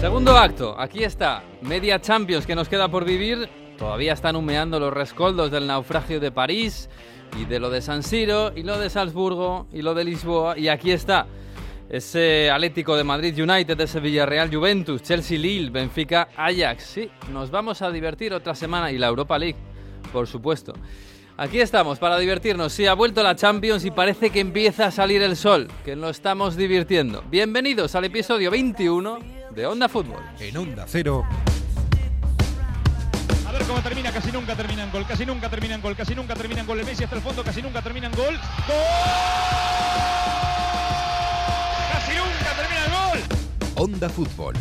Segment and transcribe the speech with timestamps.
[0.00, 3.48] Segundo acto, aquí está, media Champions que nos queda por vivir.
[3.78, 6.90] Todavía están humeando los rescoldos del naufragio de París
[7.38, 10.58] y de lo de San Siro y lo de Salzburgo y lo de Lisboa.
[10.58, 11.26] Y aquí está,
[11.88, 16.84] ese Atlético de Madrid United, ese Villarreal Juventus, Chelsea Lille, Benfica Ajax.
[16.84, 19.58] Sí, nos vamos a divertir otra semana y la Europa League,
[20.12, 20.74] por supuesto.
[21.38, 22.72] Aquí estamos para divertirnos.
[22.72, 26.12] Sí, ha vuelto la Champions y parece que empieza a salir el sol, que nos
[26.12, 27.22] estamos divirtiendo.
[27.30, 29.18] Bienvenidos al episodio 21
[29.56, 30.22] de Onda Fútbol.
[30.38, 31.26] En Onda Cero.
[33.48, 36.66] A ver cómo termina, casi nunca terminan gol, casi nunca terminan gol, casi nunca terminan
[36.66, 36.78] gol.
[36.78, 38.34] El Messi hasta el fondo, casi nunca terminan gol.
[38.68, 38.76] ¡Gol!
[41.90, 43.18] ¡Casi nunca termina el gol!
[43.76, 44.54] Onda Fútbol.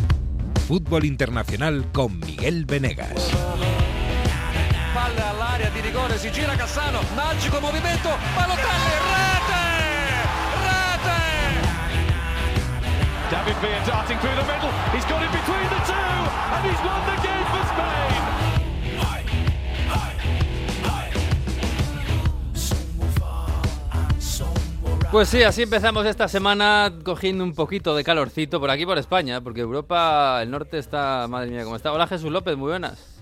[0.65, 3.31] Fútbol internacional con Miguel Venegas.
[4.93, 9.24] Palla all'area di rigore, si gira Cassano, magico movimento, Balotelli,
[13.31, 14.71] David Villa darting through the middle.
[14.93, 15.93] He's got it between the two,
[16.53, 18.35] and he's won the game for Spain.
[25.11, 29.39] Pues sí, así empezamos esta semana cogiendo un poquito de calorcito por aquí por España,
[29.39, 31.93] porque Europa, el norte está, madre mía, cómo está.
[31.93, 33.14] Hola Jesús López, muy buenas.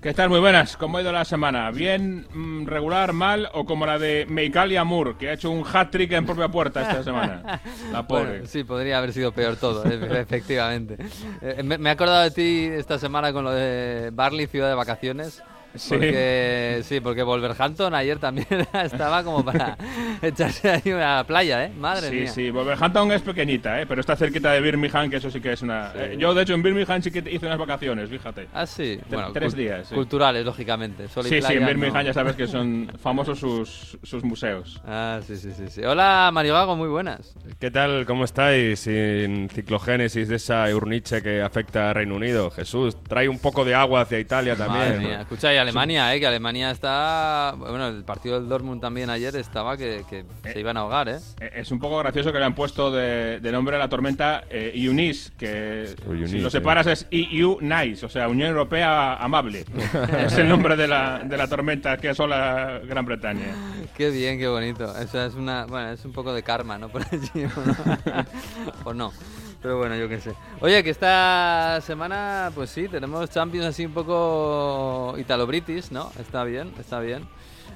[0.00, 0.30] ¿Qué tal?
[0.30, 0.78] Muy buenas.
[0.78, 1.70] ¿Cómo ha ido la semana?
[1.70, 6.12] ¿Bien, mm, regular, mal o como la de Meikali Amur, que ha hecho un hat-trick
[6.12, 7.60] en propia puerta esta semana?
[7.92, 8.30] La pobre.
[8.30, 10.96] Bueno, sí, podría haber sido peor todo, eh, efectivamente.
[11.42, 15.42] Eh, me he acordado de ti esta semana con lo de Barley, ciudad de vacaciones.
[15.74, 15.90] Sí.
[15.90, 18.46] Porque, sí, porque Wolverhampton ayer también
[18.84, 19.76] estaba como para
[20.22, 21.72] echarse ahí a la playa, ¿eh?
[21.78, 22.26] Madre sí, mía.
[22.32, 23.86] sí, Wolverhampton es pequeñita, ¿eh?
[23.86, 25.92] pero está cerquita de Birmingham, que eso sí que es una...
[25.94, 28.48] eh, yo, de hecho, en Birmingham sí que hice unas vacaciones, fíjate.
[28.52, 28.98] Ah, sí.
[29.08, 29.94] Bueno, tres días, sí.
[29.94, 31.06] Culturales, lógicamente.
[31.08, 32.06] Sol y Sí, sí, playa, en Birmingham no.
[32.08, 34.80] ya sabes que son famosos sus, sus museos.
[34.86, 35.82] Ah, sí, sí, sí, sí.
[35.84, 37.34] Hola, Mario Gago, muy buenas.
[37.60, 38.06] ¿Qué tal?
[38.06, 38.80] ¿Cómo estáis?
[38.80, 42.50] Sin ciclogénesis de esa urniche que afecta a Reino Unido.
[42.50, 44.98] Jesús, trae un poco de agua hacia Italia Madre también.
[45.10, 45.20] mía.
[45.20, 46.20] Escucha, Alemania, ¿eh?
[46.20, 47.54] Que Alemania está...
[47.56, 51.18] Bueno, el partido del Dortmund también ayer estaba que, que se iban a ahogar, ¿eh?
[51.40, 54.44] Eh, Es un poco gracioso que le han puesto de, de nombre a la tormenta
[54.50, 55.94] eh, Eunice, que
[56.26, 56.50] si lo eh.
[56.50, 59.64] separas es EU Nice, o sea, Unión Europea Amable.
[60.26, 63.54] es el nombre de la, de la tormenta que asola Gran Bretaña.
[63.96, 64.96] Qué bien, qué bonito.
[64.98, 65.66] Eso es una...
[65.66, 66.88] Bueno, es un poco de karma, ¿no?
[66.90, 67.76] Por allí, ¿o no?
[68.84, 69.12] o no.
[69.62, 70.32] Pero bueno, yo qué sé.
[70.60, 76.10] Oye, que esta semana, pues sí, tenemos Champions así un poco italo-british, ¿no?
[76.18, 77.28] Está bien, está bien.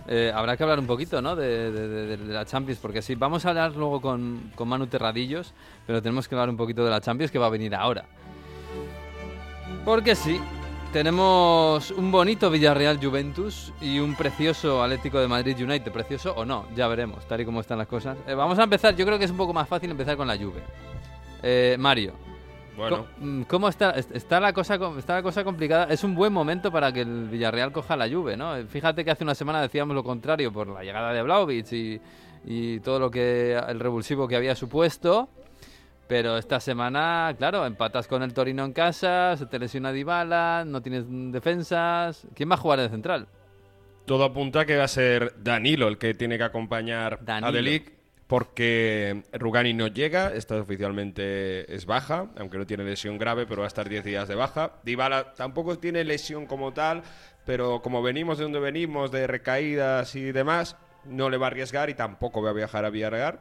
[0.08, 1.36] Eh, habrá que hablar un poquito, ¿no?
[1.36, 4.86] De, de- de- de la Champions, porque sí, vamos a hablar luego con, con Manu
[4.86, 5.52] Terradillos,
[5.86, 8.04] pero tenemos que hablar un poquito de la Champions que va a venir ahora.
[9.84, 10.40] Porque sí,
[10.92, 15.92] tenemos un bonito Villarreal Juventus y un precioso Atlético de Madrid United.
[15.92, 16.66] ¿Precioso o no?
[16.74, 18.16] Ya veremos, tal y como están las cosas.
[18.26, 20.36] Eh, vamos a empezar, yo creo que es un poco más fácil empezar con la
[20.36, 20.62] Juve.
[21.46, 22.14] Eh, Mario,
[22.76, 23.90] Bueno, mm, ¿Cómo está?
[23.90, 25.84] Est- Está la, cosa, está la cosa complicada.
[25.92, 28.54] Es un buen momento para que el Villarreal coja la Juve, ¿no?
[28.66, 32.00] Fíjate que hace una semana decíamos lo contrario por la llegada de Vlaovic y,
[32.46, 35.28] y todo lo que el revulsivo que había supuesto.
[36.08, 40.82] Pero esta semana, claro, empatas con el Torino en casa, se te lesiona Dybala, no
[40.82, 42.26] tienes defensas.
[42.34, 43.26] ¿Quién va a jugar de central?
[44.06, 47.46] todo apunta a que va a ser Danilo el que tiene que acompañar Danilo.
[47.46, 47.93] a Delic
[48.26, 53.66] porque Rugani no llega, esta oficialmente es baja, aunque no tiene lesión grave, pero va
[53.66, 54.72] a estar 10 días de baja.
[54.82, 57.02] Dybala tampoco tiene lesión como tal,
[57.44, 61.90] pero como venimos de donde venimos, de recaídas y demás, no le va a arriesgar
[61.90, 63.40] y tampoco va a viajar a Villarreal.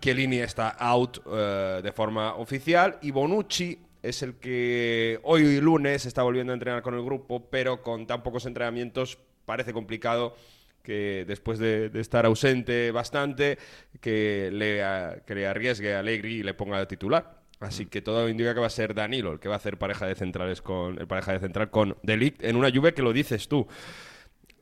[0.00, 6.22] Chiellini está out eh, de forma oficial y Bonucci es el que hoy lunes está
[6.22, 10.34] volviendo a entrenar con el grupo, pero con tan pocos entrenamientos parece complicado
[10.82, 13.58] que después de, de estar ausente bastante,
[14.00, 17.40] que le, a- que le arriesgue a Allegri y le ponga de titular.
[17.60, 20.06] Así que todo indica que va a ser Danilo el que va a hacer pareja
[20.06, 23.46] de centrales con el pareja de central con Delict en una lluvia que lo dices
[23.48, 23.66] tú.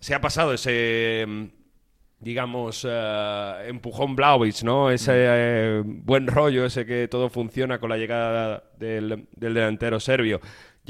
[0.00, 1.44] Se ha pasado ese mm,
[2.20, 4.90] digamos, eh, empujón Blaovic, ¿no?
[4.90, 10.40] Ese eh, buen rollo, ese que todo funciona con la llegada del, del delantero serbio.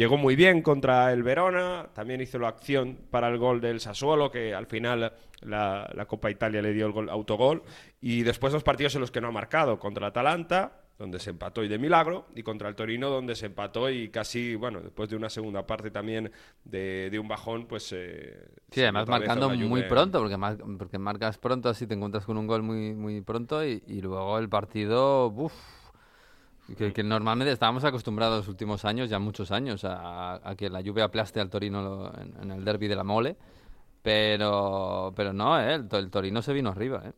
[0.00, 4.30] Llegó muy bien contra el Verona, también hizo la acción para el gol del Sassuolo,
[4.30, 5.12] que al final
[5.42, 7.62] la, la Copa Italia le dio el gol, autogol,
[8.00, 11.28] y después los partidos en los que no ha marcado, contra el Atalanta, donde se
[11.28, 15.10] empató y de milagro, y contra el Torino, donde se empató y casi, bueno, después
[15.10, 16.32] de una segunda parte también
[16.64, 17.92] de, de un bajón, pues...
[17.92, 22.38] eh, Sí, además marcando muy pronto, porque, mar- porque marcas pronto, así te encuentras con
[22.38, 25.52] un gol muy, muy pronto y, y luego el partido, uff,
[26.76, 30.82] que, que normalmente estábamos acostumbrados los últimos años, ya muchos años, a, a que la
[30.82, 33.36] Juve aplaste al Torino lo- en, en el derby de la Mole,
[34.02, 35.74] pero, pero no, ¿eh?
[35.74, 37.02] el, el Torino se vino arriba.
[37.06, 37.12] ¿eh?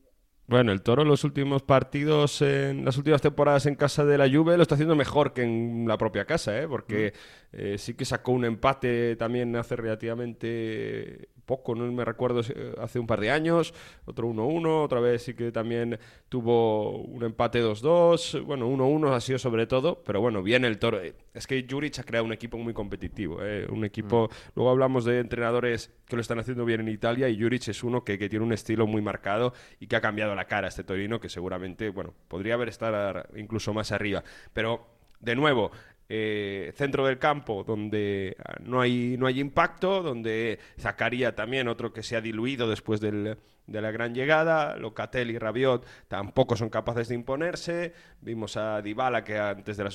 [0.48, 4.28] Bueno, el Toro en los últimos partidos, en las últimas temporadas en casa de la
[4.28, 6.66] Juve, lo está haciendo mejor que en la propia casa, ¿eh?
[6.68, 7.12] porque
[7.52, 12.98] eh, sí que sacó un empate también hace relativamente poco, no me recuerdo, eh, hace
[12.98, 13.74] un par de años,
[14.04, 15.98] otro 1-1, otra vez sí que también
[16.28, 21.00] tuvo un empate 2-2, bueno, 1-1 ha sido sobre todo, pero bueno, bien el Toro.
[21.34, 23.66] Es que Juric ha creado un equipo muy competitivo, ¿eh?
[23.70, 27.68] un equipo, luego hablamos de entrenadores que lo están haciendo bien en Italia y Juric
[27.68, 30.66] es uno que, que tiene un estilo muy marcado y que ha cambiado la cara
[30.66, 34.22] a este Torino, que seguramente, bueno, podría haber estado incluso más arriba,
[34.52, 34.86] pero
[35.22, 35.70] de nuevo,
[36.08, 41.92] eh, centro del campo donde ah, no hay, no hay impacto, donde Zacaría también, otro
[41.92, 46.68] que se ha diluido después del, de la gran llegada, Locatelli y Rabiot tampoco son
[46.68, 49.90] capaces de imponerse, vimos a Dybala que antes de la,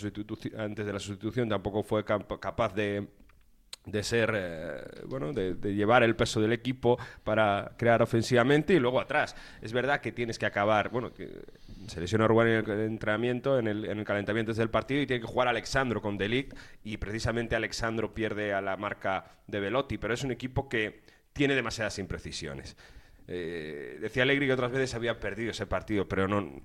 [0.63, 3.07] antes de la sustitución tampoco fue capaz de
[3.88, 9.00] de ser, eh, bueno, de, llevar el peso del equipo para crear ofensivamente y luego
[9.00, 9.36] atrás.
[9.62, 11.42] Es verdad que tienes que acabar, bueno, que
[11.88, 15.07] se lesiona Rubén en el entrenamiento, en el, en el calentamiento desde el partido y
[15.07, 19.97] tiene que jugar Alexandro con Delict y precisamente Alexandro pierde a la marca de Velotti,
[19.97, 21.01] pero es un equipo que
[21.33, 22.75] tiene demasiadas imprecisiones.
[23.27, 26.62] Eh, decía Alegri que otras veces había perdido ese partido, pero no,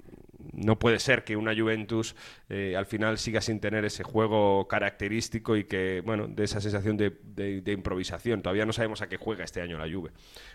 [0.53, 2.15] no puede ser que una Juventus
[2.49, 6.97] eh, al final siga sin tener ese juego característico y que, bueno, de esa sensación
[6.97, 8.43] de, improvisación.
[8.43, 10.11] Todavía no sabemos a qué juega este año la Juve.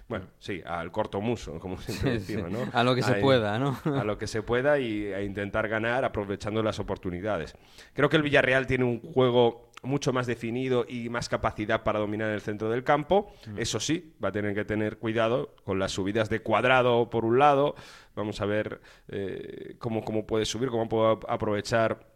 [0.08, 2.70] Bueno, sí, al corto muso, como siempre decimos, ¿no?
[2.74, 3.80] A lo que se pueda, ¿no?
[3.86, 7.56] a lo que se pueda y a intentar ganar aprovechando las oportunidades.
[7.94, 12.32] Creo que el Villarreal tiene un juego mucho más definido y más capacidad para dominar
[12.32, 13.32] el centro del campo.
[13.48, 13.60] Mm.
[13.60, 17.40] Eso sí, va a tener que tener cuidado con las subidas de cuadrado por un
[17.40, 17.76] lado.
[18.16, 22.08] Vamos a ver eh, cómo, cómo puede subir, cómo puede aprovechar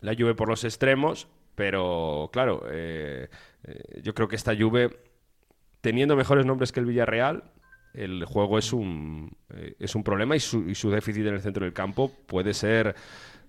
[0.00, 1.28] la lluvia por los extremos.
[1.54, 3.28] Pero claro, eh,
[3.64, 4.90] eh, yo creo que esta lluvia,
[5.80, 7.44] teniendo mejores nombres que el Villarreal,
[7.94, 9.34] el juego es un,
[9.78, 12.94] es un problema y su, y su déficit en el centro del campo puede ser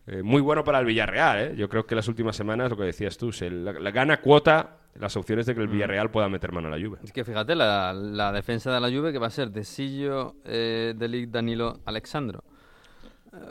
[0.07, 1.39] eh, muy bueno para el Villarreal.
[1.39, 1.56] ¿eh?
[1.57, 5.15] Yo creo que las últimas semanas, lo que decías tú, se la, gana cuota las
[5.18, 5.71] opciones de que el mm.
[5.71, 7.00] Villarreal pueda meter mano a la Juve.
[7.04, 10.94] Es que fíjate, la, defensa de la Juve que va a ser de Sillo, eh,
[10.95, 12.44] Delic, Danilo, Alexandro.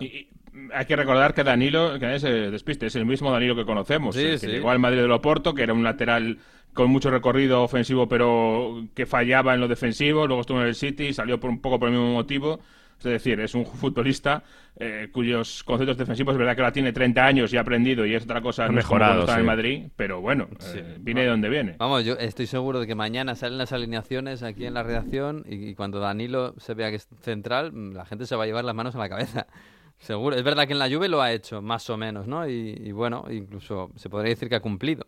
[0.00, 0.28] Y,
[0.72, 4.16] hay que recordar que Danilo, que es eh, despiste, es el mismo Danilo que conocemos,
[4.16, 6.38] que llegó al Madrid de Loporto, que era un lateral
[6.72, 11.12] con mucho recorrido ofensivo, pero que fallaba en lo defensivo, luego estuvo en el City,
[11.12, 12.60] salió por un poco por el mismo motivo
[12.98, 14.42] es decir, es un futbolista
[14.78, 18.14] eh, cuyos conceptos defensivos es verdad que ahora tiene 30 años y ha aprendido y
[18.14, 18.66] es otra cosa.
[18.66, 19.20] Ha mejorado.
[19.20, 21.76] está en Madrid, pero bueno, eh, viene de donde viene.
[21.78, 25.74] Vamos, yo estoy seguro de que mañana salen las alineaciones aquí en la redacción y,
[25.74, 28.94] cuando Danilo se vea que es central, la gente se va a llevar las manos
[28.94, 29.46] a la cabeza.
[29.98, 30.36] Seguro.
[30.36, 32.46] Es verdad que en la Juve lo ha hecho, más o menos, ¿no?
[32.46, 35.06] Y, bueno, incluso se podría decir que ha cumplido.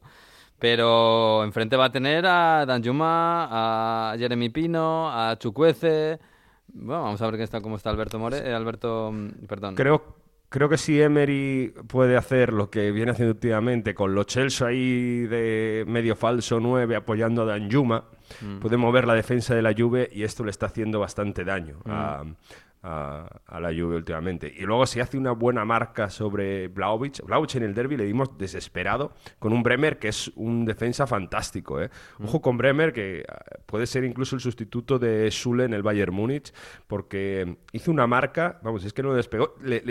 [0.58, 6.18] Pero enfrente va a tener a Danjuma, a Jeremy Pino, a Chucuece
[6.72, 8.38] bueno, vamos a ver qué está, cómo está Alberto More.
[8.38, 9.74] Eh, Alberto, mm, perdón.
[9.74, 10.16] Creo,
[10.48, 15.26] creo que si Emery puede hacer lo que viene haciendo últimamente con los Chelsea ahí
[15.26, 18.04] de medio falso 9 apoyando a Danjuma,
[18.40, 18.58] mm.
[18.58, 22.24] puede mover la defensa de la Juve y esto le está haciendo bastante daño a,
[22.82, 22.88] mm
[23.46, 24.52] a, la Juve últimamente.
[24.56, 27.24] Y luego se hace una buena marca sobre Blaovic.
[27.24, 31.80] Blaovic en el derby le dimos desesperado con un Bremer que es un defensa fantástico.
[31.80, 31.90] ¿eh?
[32.22, 36.14] Ojo con Bremer que ah, puede ser incluso el sustituto de Schule en el Bayern
[36.14, 36.52] Múnich
[36.86, 39.82] porque hizo una marca, vamos, es que no despegó, le,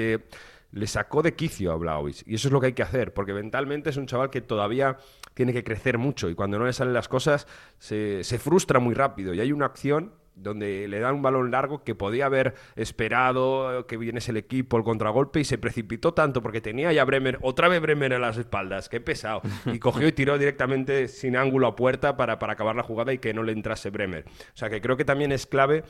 [0.71, 2.23] le, sacó de quicio a Blaovic.
[2.25, 4.97] Y eso es lo que hay que hacer, porque mentalmente es un chaval que todavía
[5.33, 7.47] tiene que crecer mucho y cuando no le salen las cosas
[7.77, 9.33] se, se frustra muy rápido.
[9.33, 13.97] Y hay una acción donde le dan un balón largo que podía haber esperado que
[13.97, 17.81] viniese el equipo, el contragolpe, y se precipitó tanto porque tenía ya Bremer, otra vez
[17.81, 22.17] Bremer en las espaldas, qué pesado, y cogió y tiró directamente sin ángulo a puerta
[22.17, 24.25] para, para acabar la jugada y que no le entrase Bremer.
[24.27, 25.83] O sea que creo que también es clave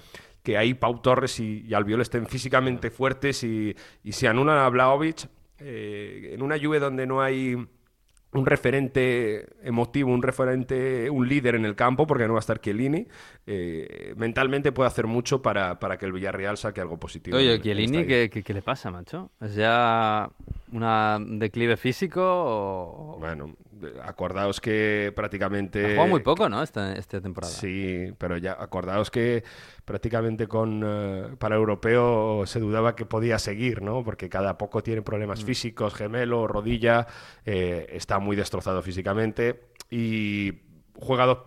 [0.43, 4.69] que ahí Pau Torres y, y Albiol estén físicamente fuertes y, y se anulan a
[4.69, 5.27] Blaovic
[5.59, 7.67] eh, en una lluvia donde no hay
[8.38, 12.62] un referente emotivo, un referente, un líder en el campo, porque no va a estar
[12.62, 13.08] Chiellini,
[13.46, 17.38] eh, mentalmente puede hacer mucho para, para, que el Villarreal saque algo positivo.
[17.38, 19.32] Oye, Chiellini, ¿qué, ¿qué, le pasa, macho?
[19.41, 20.29] ¿Es ya
[20.71, 23.17] un declive físico o...?
[23.19, 23.55] Bueno,
[24.03, 26.00] acordaos que prácticamente...
[26.00, 26.62] Ha muy poco, ¿no?
[26.62, 27.53] Esta, esta temporada.
[27.53, 29.43] Sí, pero ya acordaos que
[29.86, 34.03] prácticamente con eh, para europeo se dudaba que podía seguir, ¿no?
[34.03, 35.45] Porque cada poco tiene problemas mm.
[35.45, 37.07] físicos, gemelo, rodilla,
[37.45, 40.53] eh, está muy destrozado físicamente y
[41.00, 41.38] juega dos,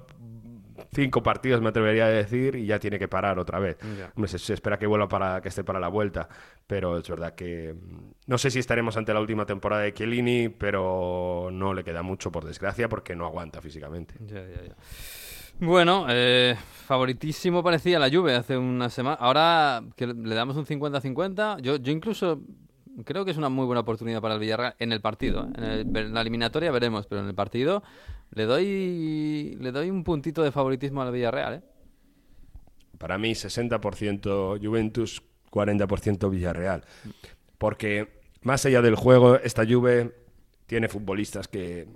[0.93, 3.79] cinco partidos, me atrevería a decir, y ya tiene que parar otra vez.
[4.27, 6.29] se, espera que vuelva para que esté para la vuelta,
[6.67, 10.49] pero es verdad que mm, no sé si estaremos ante la última temporada de Chiellini,
[10.49, 14.15] pero no le queda mucho por desgracia porque no aguanta físicamente.
[15.59, 16.57] Bueno, eh,
[16.87, 19.17] favoritísimo parecía la Juve hace una semana.
[19.21, 22.41] Ahora que le damos un 50-50, yo, yo incluso
[23.05, 25.49] creo que es una muy buena oportunidad para el Villarreal en el partido.
[25.59, 25.81] ¿eh?
[25.83, 27.83] En, la eliminatoria veremos, pero en el partido
[28.33, 31.55] le doy le doy un puntito de favoritismo al Villarreal.
[31.55, 31.63] ¿eh?
[32.99, 36.85] Para mí 60% Juventus, 40% Villarreal.
[37.59, 40.15] Porque más allá del juego, esta Juve
[40.67, 41.89] tiene futbolistas que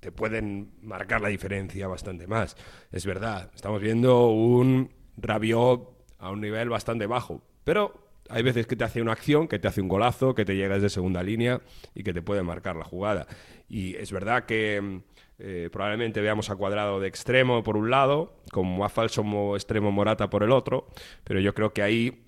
[0.00, 2.56] te pueden marcar la diferencia bastante más.
[2.92, 8.76] Es verdad, estamos viendo un Rabiot a un nivel bastante bajo, pero hay veces que
[8.76, 11.60] te hace una acción, que te hace un golazo, que te llega desde segunda línea
[11.94, 13.26] y que te puede marcar la jugada.
[13.68, 15.02] Y es verdad que
[15.38, 20.30] eh, probablemente veamos a Cuadrado de extremo por un lado, como a falso extremo Morata
[20.30, 20.88] por el otro,
[21.24, 22.22] pero yo creo que ahí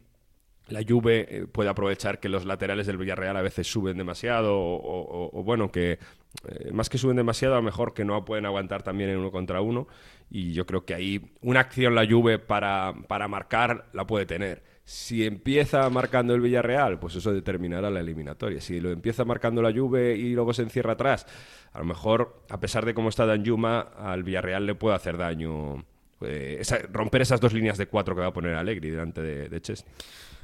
[0.68, 5.42] la Juve eh, puede aprovechar que los laterales del Villarreal a veces suben demasiado o,
[5.42, 5.98] bueno, que
[6.46, 9.62] eh, más que suben demasiado, a mejor que no pueden aguantar también en uno contra
[9.62, 9.88] uno
[10.30, 14.62] y yo creo que ahí una acción la Juve para, para marcar la puede tener.
[14.88, 18.58] Si empieza marcando el Villarreal, pues eso determinará la eliminatoria.
[18.58, 21.26] Si lo empieza marcando la Juve y luego se encierra atrás,
[21.74, 25.84] a lo mejor, a pesar de cómo está Danjuma, al Villarreal le puede hacer daño
[26.22, 29.60] eh, romper esas dos líneas de cuatro que va a poner Allegri delante de, de.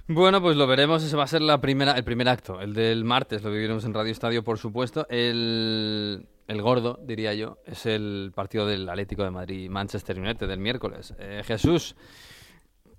[0.09, 1.03] Bueno, pues lo veremos.
[1.03, 3.43] Ese va a ser la primera, el primer acto, el del martes.
[3.43, 5.07] Lo viviremos en Radio Estadio, por supuesto.
[5.09, 6.27] El,
[6.61, 11.15] gordo, diría yo, es el partido del Atlético de Madrid-Manchester United del miércoles.
[11.19, 11.97] Eh, Jesús,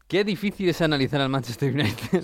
[0.07, 2.23] qué difícil es analizar al Manchester United.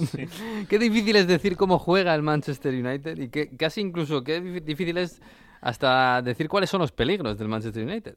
[0.70, 4.98] qué difícil es decir cómo juega el Manchester United y que, casi incluso qué difícil
[4.98, 5.22] es
[5.62, 8.16] hasta decir cuáles son los peligros del Manchester United.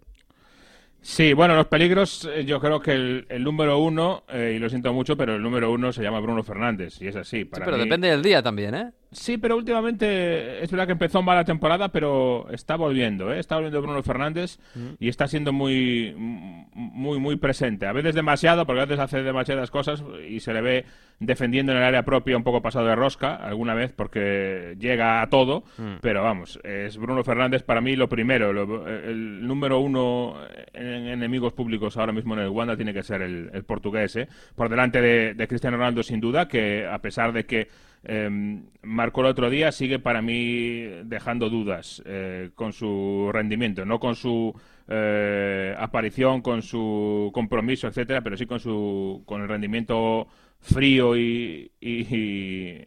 [1.05, 4.91] Sí, bueno, los peligros, eh, yo creo que el, número uno, eh, y lo siento
[4.95, 7.45] mucho, pero el número uno se llama Bruno Fernández, y es así.
[7.45, 8.91] Para sí, pero depende del día también, ¿eh?
[9.15, 13.39] Sí, pero últimamente es verdad que empezó mala temporada, pero está volviendo, ¿eh?
[13.39, 14.95] Está volviendo Bruno Fernández mm.
[14.99, 17.87] y está siendo muy, muy, muy presente.
[17.87, 20.85] A veces demasiado, porque a veces hace demasiadas cosas y se le ve
[21.21, 25.29] defendiendo en el área propia un poco pasado de rosca alguna vez porque llega a
[25.29, 25.97] todo, mm.
[26.01, 30.37] pero vamos, es Bruno Fernández para mí lo primero, el número uno
[30.73, 34.29] en enemigos públicos ahora mismo en el Wanda tiene que ser el, portugués, ¿eh?
[34.57, 37.69] Por delante de, de Cristiano Ronaldo sin duda, que a pesar de que
[38.05, 43.99] eh, marcó el otro día, sigue para mí dejando dudas eh, con su rendimiento, no
[43.99, 44.55] con su
[44.89, 50.27] eh, aparición, con su compromiso, etcétera, pero sí con su con el rendimiento
[50.61, 52.85] frío y, y,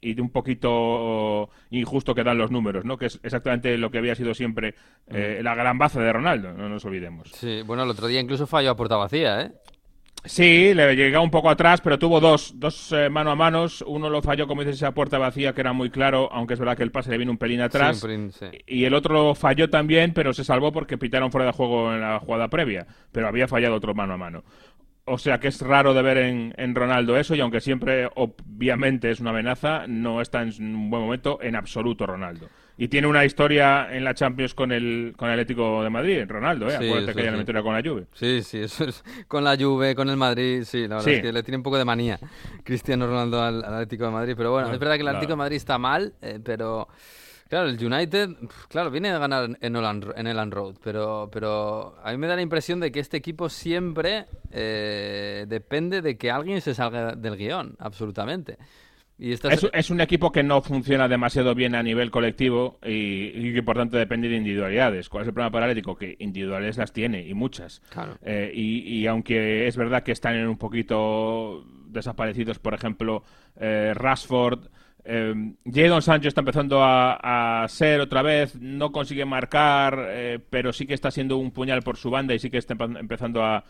[0.00, 2.96] y un poquito injusto que dan los números, ¿no?
[2.96, 4.74] Que es exactamente lo que había sido siempre
[5.08, 7.30] eh, la gran baza de Ronaldo, no nos olvidemos.
[7.32, 9.52] Sí, bueno, el otro día incluso falló a puerta vacía, ¿eh?
[10.28, 13.82] Sí, le llegó un poco atrás, pero tuvo dos, dos eh, mano a manos.
[13.86, 16.76] Uno lo falló, como dices, esa puerta vacía, que era muy claro, aunque es verdad
[16.76, 18.06] que el pase le vino un pelín atrás.
[18.66, 22.02] Y el otro lo falló también, pero se salvó porque pitaron fuera de juego en
[22.02, 22.86] la jugada previa.
[23.10, 24.44] Pero había fallado otro mano a mano.
[25.06, 29.10] O sea que es raro de ver en, en, Ronaldo eso, y aunque siempre obviamente
[29.10, 32.50] es una amenaza, no está en un buen momento en absoluto Ronaldo.
[32.80, 36.70] Y tiene una historia en la Champions con el, con el Atlético de Madrid, Ronaldo,
[36.70, 36.76] ¿eh?
[36.76, 38.06] Acuérdate que hay una historia con la Juve.
[38.12, 41.32] Sí, sí, eso es con la Juve, con el Madrid, sí, la verdad es que
[41.32, 42.20] le tiene un poco de manía
[42.62, 44.34] Cristiano Ronaldo al, Atlético de Madrid.
[44.36, 46.88] Pero bueno, es verdad que el Atlético de Madrid está mal, eh, pero...
[47.48, 48.28] Claro, el United,
[48.68, 52.42] claro, viene a ganar en, en Elan Road, pero, pero a mí me da la
[52.42, 57.74] impresión de que este equipo siempre eh, depende de que alguien se salga del guion,
[57.78, 58.58] absolutamente
[59.18, 63.96] es, un equipo que no funciona demasiado bien a nivel colectivo y, que por tanto
[63.96, 65.08] depende de individualidades.
[65.08, 65.96] ¿Cuál es el problema para Atlético?
[65.96, 67.82] Que individualidades las tiene y muchas.
[68.22, 73.24] Eh, y, aunque es verdad que están en un poquito desaparecidos, por ejemplo,
[73.56, 74.68] eh, Rashford,
[75.10, 80.86] eh, Jadon Sancho está empezando a, ser otra vez, no consigue marcar, eh, pero sí
[80.86, 83.64] que está siendo un puñal por su banda y sí que está empezando a,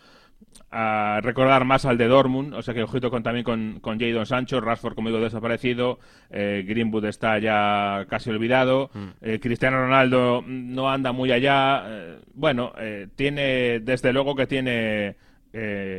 [0.70, 4.26] a recordar más al de Dortmund, o sea que ojito con, también con, con Jadon
[4.26, 5.98] Sancho, Rashford como digo desaparecido,
[6.30, 9.06] eh, Greenwood está ya casi olvidado, mm.
[9.22, 12.72] eh, Cristiano Ronaldo no anda muy allá, eh, bueno,
[13.16, 15.16] tiene desde luego que tiene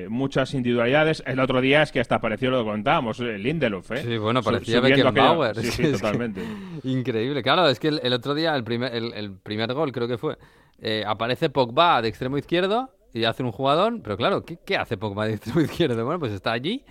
[0.07, 1.21] muchas individualidades.
[1.25, 4.03] El otro día es que hasta apareció, lo contábamos, Lindelof, ¿eh?
[4.03, 5.55] Sí, bueno, parecía Beckenbauer.
[5.61, 6.41] Sí, sí, totalmente.
[6.83, 7.43] Increíble.
[7.43, 10.37] Claro, es que el, otro día, el primer, el, primer gol creo que fue,
[11.05, 15.33] aparece Pogba de extremo izquierdo y hace un jugador, pero claro, ¿qué, hace Pogba de
[15.33, 16.03] extremo izquierdo?
[16.05, 16.83] Bueno, pues está allí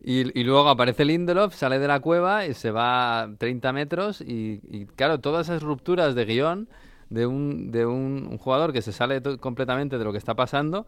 [0.00, 5.18] y, luego aparece Lindelof, sale de la cueva y se va 30 metros y, claro,
[5.18, 6.68] todas esas rupturas de guion
[7.10, 10.86] de un, de un, jugador que se sale completamente de lo que está pasando,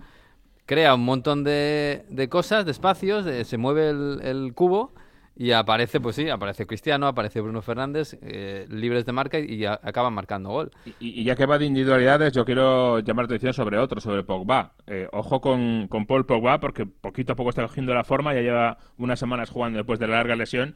[0.66, 4.92] crea un montón de, de cosas, de espacios, se mueve el, el cubo
[5.40, 10.12] y aparece, pues sí, aparece Cristiano, aparece Bruno Fernández, eh, libres de marca y, acaban
[10.12, 10.72] marcando gol.
[10.98, 14.72] Y, ya que va de individualidades, yo quiero llamar la atención sobre otro, sobre Pogba.
[14.88, 18.40] Eh, ojo con, con Paul Pogba, porque poquito a poco está cogiendo la forma, ya
[18.40, 20.74] lleva unas semanas jugando después de la larga lesión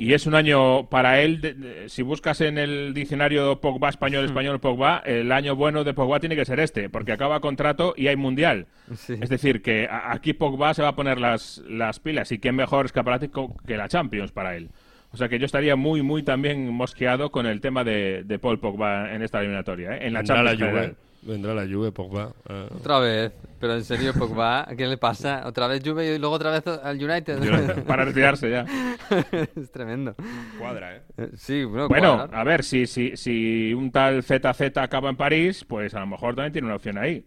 [0.00, 5.02] y es un año para él, si buscas en el diccionario Pogba español, español Pogba,
[5.04, 8.68] el año bueno de Pogba tiene que ser este, porque acaba contrato y hay mundial.
[9.08, 12.86] Es decir, que aquí Pogba se va a poner las, las pilas y qué mejor
[12.86, 13.28] escaparate
[13.66, 14.70] que la Champions para él.
[15.10, 18.60] O sea que yo estaría muy, muy también mosqueado con el tema de, de Paul
[18.60, 20.06] Pogba en esta eliminatoria, ¿eh?
[20.06, 20.96] en la Champions.
[21.22, 22.32] Vendrá la Juve, Pogba.
[22.48, 22.66] Ah.
[22.74, 23.32] Otra vez.
[23.60, 25.42] Pero en serio, Pogba, ¿qué le pasa?
[25.46, 27.84] Otra vez Juve y luego otra vez al United.
[27.84, 28.64] Para retirarse ya.
[29.56, 30.14] es tremendo.
[30.58, 31.02] Cuadra, ¿eh?
[31.16, 35.64] eh sí, bueno, bueno a ver, si, si, si un tal ZZ acaba en París,
[35.64, 37.26] pues a lo mejor también tiene una opción ahí.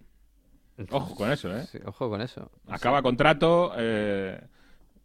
[0.89, 1.65] Ojo con eso, ¿eh?
[1.71, 2.49] Sí, ojo con eso.
[2.67, 4.39] Acaba contrato, eh,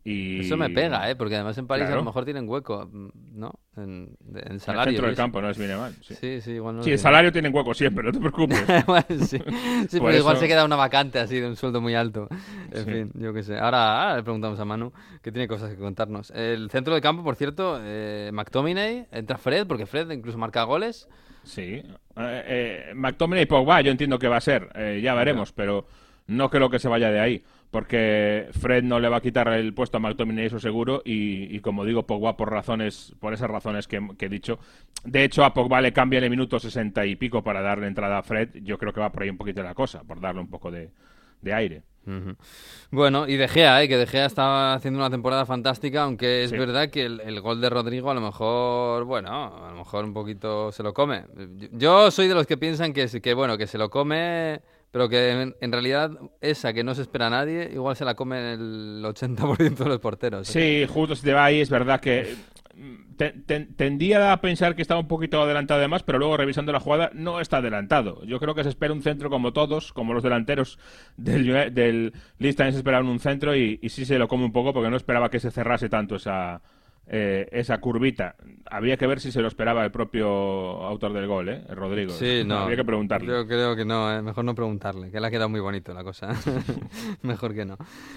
[0.06, 1.16] eso me pega, ¿eh?
[1.16, 3.58] Porque además en París a lo mejor tienen hueco, ¿no?
[3.76, 4.90] En, en salario.
[4.90, 5.94] El centro del campo no es mal.
[6.00, 8.58] Sí, sí, sí, igual sí el salario tienen hueco siempre, no te preocupes.
[9.28, 9.38] sí,
[9.88, 12.28] sí pero igual se queda una vacante así de un sueldo muy alto.
[12.72, 13.58] En fin, yo qué sé.
[13.58, 16.30] Ahora, le preguntamos a Manu, que tiene cosas que contarnos.
[16.30, 21.08] El centro del campo, por cierto, eh, McTominay, entra Fred, porque Fred incluso marca goles.
[21.42, 21.62] Sí.
[21.72, 21.84] Eh,
[22.16, 25.86] eh, McTominay y Pogba, yo entiendo que va a ser, eh, ya veremos, pero
[26.26, 29.74] no creo que se vaya de ahí porque Fred no le va a quitar el
[29.74, 34.00] puesto a McTominay, eso seguro, y, como digo, Pogba por razones, por esas razones que,
[34.18, 34.58] he dicho.
[35.04, 38.22] De hecho, a Pogba le cambia el minuto sesenta y pico para darle entrada a
[38.22, 38.50] Fred.
[38.62, 40.90] Yo creo que va por ahí un poquito la cosa, por darle un poco de,
[41.52, 41.82] aire.
[42.90, 43.88] Bueno, y De Gea, ¿eh?
[43.88, 47.68] que De Gea estaba haciendo una temporada fantástica, aunque es verdad que el, gol de
[47.68, 51.24] Rodrigo a lo mejor, bueno, a lo mejor un poquito se lo come.
[51.72, 54.60] Yo soy de los que piensan que, que bueno, que se lo come
[54.96, 58.42] pero que en, realidad esa que no se espera a nadie, igual se la comen
[58.42, 60.48] el 80% de los porteros.
[60.48, 60.86] ¿eh?
[60.86, 62.34] Sí, justo si te va ahí, es verdad que
[63.76, 67.42] tendía a pensar que estaba un poquito adelantado además, pero luego revisando la jugada no
[67.42, 68.24] está adelantado.
[68.24, 70.78] Yo creo que se espera un centro como todos, como los delanteros
[71.18, 72.12] del, del
[72.56, 75.40] también se un centro y sí se lo come un poco porque no esperaba que
[75.40, 76.62] se cerrase tanto esa,
[77.08, 78.34] eh, esa curvita.
[78.68, 81.62] Había que ver si se lo esperaba el propio autor del gol, ¿eh?
[81.68, 82.12] Rodrigo.
[82.12, 82.58] Sí, no.
[82.58, 83.28] Había que preguntarle.
[83.28, 84.22] Yo creo que no, ¿eh?
[84.22, 86.34] mejor no preguntarle, que le ha quedado muy bonito la cosa.
[87.22, 87.76] mejor que no.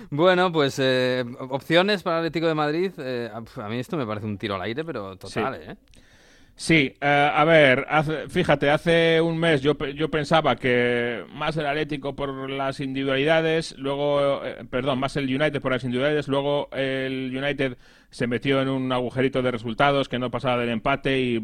[0.09, 2.91] Bueno, pues eh, opciones para el Atlético de Madrid.
[2.99, 5.77] a mí esto me parece un tiro al aire, pero total, ¿eh?
[6.59, 7.87] Sí, a ver,
[8.27, 14.41] fíjate, hace un mes yo, yo pensaba que más el Atlético por las individualidades, luego,
[14.69, 17.77] perdón, más el United por las individualidades, luego el United
[18.09, 21.41] se metió en un agujerito de resultados que no pasaba del empate y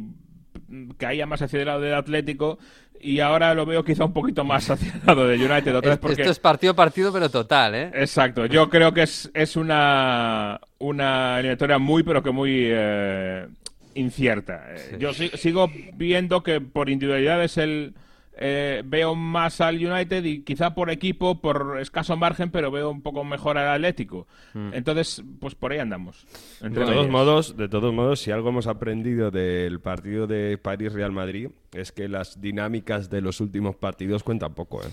[0.98, 2.60] caía más hacia el lado del Atlético
[3.00, 5.78] y ahora lo veo quizá un poquito más hacia el lado de United.
[5.78, 7.92] Otra Esto es partido a partido, pero total, ¿eh?
[7.94, 8.48] Exacto.
[8.48, 13.48] Yo creo que es, es una, una eliminatoria muy, pero que muy eh,
[13.96, 14.68] incierta.
[14.70, 17.96] Eh, yo sigo viendo que por individualidades el
[18.38, 23.02] eh, veo más al United y quizá por equipo, por escaso margen, pero veo un
[23.02, 24.28] poco mejor al Atlético.
[24.54, 24.74] Hmm.
[24.74, 26.28] Entonces, pues por ahí andamos.
[26.62, 31.50] De todos modos, de todos modos, si algo hemos aprendido del partido de París-Real Madrid
[31.72, 34.90] es que las dinámicas de los últimos partidos cuentan poco, ¿eh?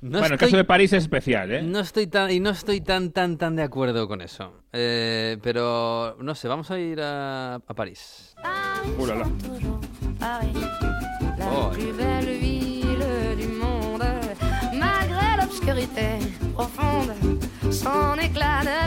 [0.00, 1.62] Bueno, el caso de París es especial, ¿eh?
[1.62, 4.62] No estoy tan, y no estoy tan, tan, tan de acuerdo con eso.
[4.72, 8.34] Eh, pero, no sé, vamos a ir a, a París.
[11.40, 11.72] Oh.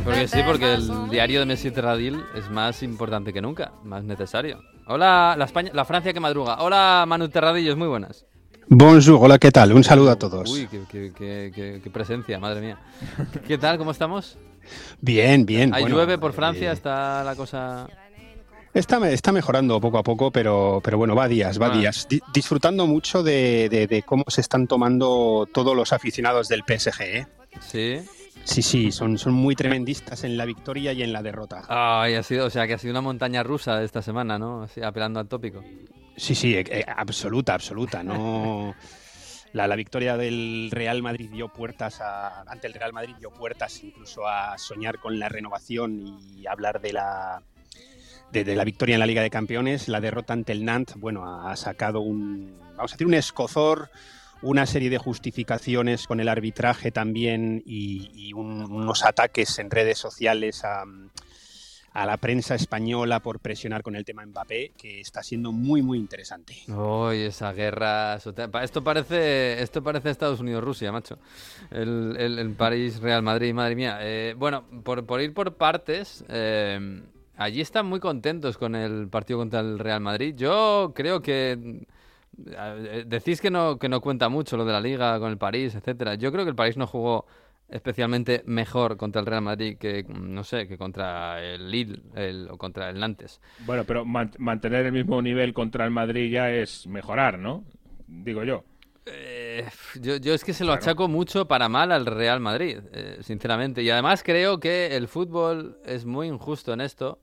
[0.03, 4.61] Porque sí, porque el diario de Messi Terradil es más importante que nunca, más necesario.
[4.87, 6.57] Hola, la, España, la Francia que madruga.
[6.61, 8.25] Hola, Manu Terradillos, muy buenas.
[8.73, 9.73] Bonjour, hola, ¿qué tal?
[9.73, 10.49] Un saludo a todos.
[10.49, 12.77] Uy, qué, presencia, madre mía.
[13.45, 13.77] ¿Qué tal?
[13.77, 14.37] ¿Cómo estamos?
[15.01, 15.73] Bien, bien.
[15.73, 16.69] ¿Hay llueve por Francia?
[16.69, 17.89] Eh, ¿Está la cosa...?
[18.73, 21.77] Está, está mejorando poco a poco, pero, pero bueno, va días, va ah.
[21.77, 22.07] días.
[22.33, 27.01] disfrutando mucho de, cómo se están tomando todos los aficionados del PSG.
[27.01, 27.27] ¿eh?
[27.59, 27.99] Sí.
[28.45, 31.63] Sí, sí, son, son muy tremendistas en la victoria y en la derrota.
[31.67, 34.63] Ay, ha sido, o sea, que ha sido una montaña rusa esta semana, ¿no?
[34.63, 35.61] Así, apelando al tópico.
[36.15, 38.03] Sí, sí, eh, eh, absoluta, absoluta.
[38.03, 38.75] No.
[39.53, 43.83] La, la, victoria del Real Madrid dio puertas a, ante el Real Madrid dio puertas
[43.83, 47.43] incluso a soñar con la renovación y hablar de la
[48.31, 51.55] de, la victoria en la Liga de Campeones, la derrota ante el Nantes, bueno, ha
[51.55, 53.89] sacado un, vamos a decir, un escozor,
[54.41, 60.85] una serie de justificaciones con el arbitraje también y, unos ataques en redes sociales a,
[61.93, 66.55] la prensa española por presionar con el tema Mbappé, que está siendo muy, muy interesante.
[66.67, 68.15] Uy, esa guerra.
[68.15, 71.19] Esto parece, esto parece Estados Unidos-Rusia, macho.
[71.69, 73.97] El, París-Real Madrid, madre mía.
[74.01, 76.23] Eh, bueno, por, por, ir por partes.
[76.29, 77.01] Eh,
[77.35, 80.33] allí están muy contentos con el partido contra el Real Madrid.
[80.35, 81.85] Yo creo que
[82.45, 85.75] eh, decís que no que no cuenta mucho lo de la Liga con el París,
[85.75, 86.15] etcétera.
[86.15, 87.25] Yo creo que el París no jugó
[87.71, 92.01] especialmente mejor contra el Real Madrid que, no sé, que contra el Lille
[92.49, 93.41] o contra el Nantes.
[93.65, 97.63] Bueno, pero mantener el mismo nivel contra el Madrid ya es mejorar, ¿no?
[98.07, 98.63] Digo yo.
[99.05, 99.67] Eh,
[99.99, 103.81] yo, yo, es que se lo achaco mucho para mal al Real Madrid, eh, sinceramente.
[103.81, 107.19] Y además creo que el fútbol es muy injusto en esto.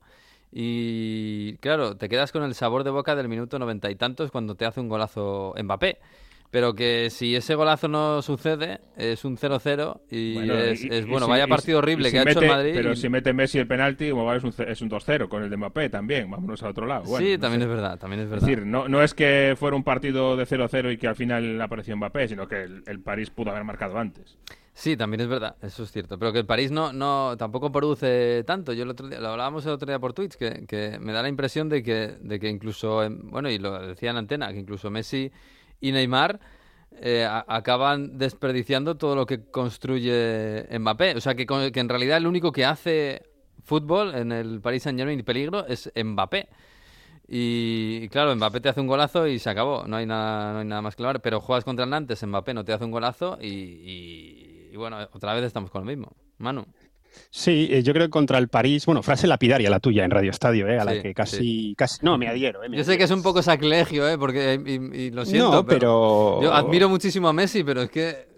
[0.51, 4.55] Y claro, te quedas con el sabor de boca del minuto noventa y tantos cuando
[4.55, 5.99] te hace un golazo Mbappé
[6.51, 10.37] pero que si ese golazo no sucede, es un 0-0 y,
[10.91, 12.71] es, bueno, vaya partido horrible que ha hecho el Madrid.
[12.73, 15.89] Pero si mete Messi el penalti, es un, es un 2-0 con el de Mbappé
[15.89, 17.05] también, vámonos a otro lado.
[17.17, 18.49] sí, también es verdad, también es verdad.
[18.49, 21.61] Es decir, no, no es que fuera un partido de 0-0 y que al final
[21.61, 24.37] apareció Mbappé, sino que el, París pudo haber marcado antes.
[24.73, 26.17] Sí, también es verdad, eso es cierto.
[26.17, 28.71] Pero que el París no, no tampoco produce tanto.
[28.73, 31.21] Yo el otro día, lo hablábamos el otro día por Twitch, que, que me da
[31.21, 34.89] la impresión de que, de que incluso, bueno, y lo decía en antena, que incluso
[34.89, 35.31] Messi
[35.79, 36.39] y Neymar
[37.01, 41.15] eh, acaban desperdiciando todo lo que construye Mbappé.
[41.15, 43.23] O sea, que, que, en realidad el único que hace
[43.63, 46.49] fútbol en el Paris Saint Germain y peligro es Mbappé.
[47.27, 49.85] Y, claro, Mbappé te hace un golazo y se acabó.
[49.87, 51.19] No hay nada, no hay nada más claro.
[51.19, 55.33] Pero juegas contra el Nantes, Mbappé no te hace un golazo y, y bueno, otra
[55.33, 56.11] vez estamos con lo mismo.
[56.37, 56.65] Manu.
[57.31, 60.31] Sí, eh, yo creo que contra el París, bueno, frase lapidaria la tuya en Radio
[60.31, 60.79] Estadio, ¿eh?
[60.79, 62.63] a la que casi, casi, no, me adhiero.
[62.63, 62.67] ¿eh?
[62.71, 64.17] yo sé que es un poco sacrilegio, ¿eh?
[64.17, 64.59] porque
[64.93, 68.29] y, lo siento, pero, yo admiro muchísimo a Messi, pero es que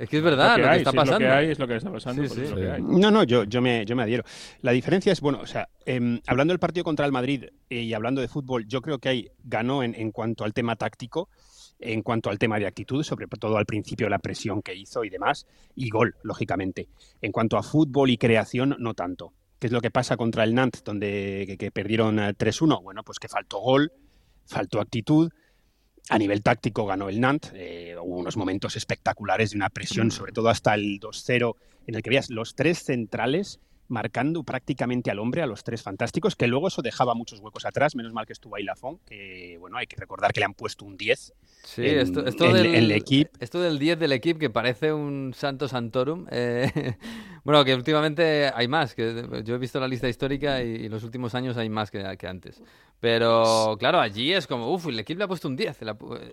[0.00, 1.28] es que es verdad lo que, está pasando.
[1.40, 2.22] Es lo que está pasando.
[2.78, 4.24] No, no, yo, yo, me, yo me adhiero.
[4.62, 7.92] La diferencia es, bueno, o sea, em, hablando del partido contra el Madrid eh, y
[7.92, 11.28] hablando de fútbol, yo creo que ahí ganó en, en cuanto al tema táctico
[11.80, 15.10] en cuanto al tema de actitud, sobre todo al principio la presión que hizo y
[15.10, 16.88] demás, y gol, lógicamente.
[17.20, 19.32] En cuanto a fútbol y creación, no tanto.
[19.58, 22.78] ¿Qué es lo que pasa contra el Nantes, donde que, perdieron 3-1?
[22.78, 23.92] Eh, bueno, pues que faltó gol,
[24.46, 25.30] faltó actitud.
[26.08, 27.52] A nivel táctico ganó el Nantes.
[27.54, 32.02] Eh, hubo unos momentos espectaculares de una presión, sobre todo hasta el 2-0, en el
[32.02, 36.68] que veías los tres centrales marcando prácticamente al hombre, a los tres fantásticos, que luego
[36.68, 39.96] eso dejaba muchos huecos atrás, menos mal que estuvo ahí Lafont, que bueno, hay que
[39.96, 43.30] recordar que le han puesto un 10 sí, esto, del, equipo.
[43.40, 46.96] Esto del 10 del equipo que parece un Santo Santorum, eh,
[47.44, 51.34] bueno, que últimamente hay más, que yo he visto la lista histórica y, los últimos
[51.34, 52.62] años hay más que, que antes.
[53.00, 55.78] Pero claro, allí es como, uff, el equipo le ha puesto un 10,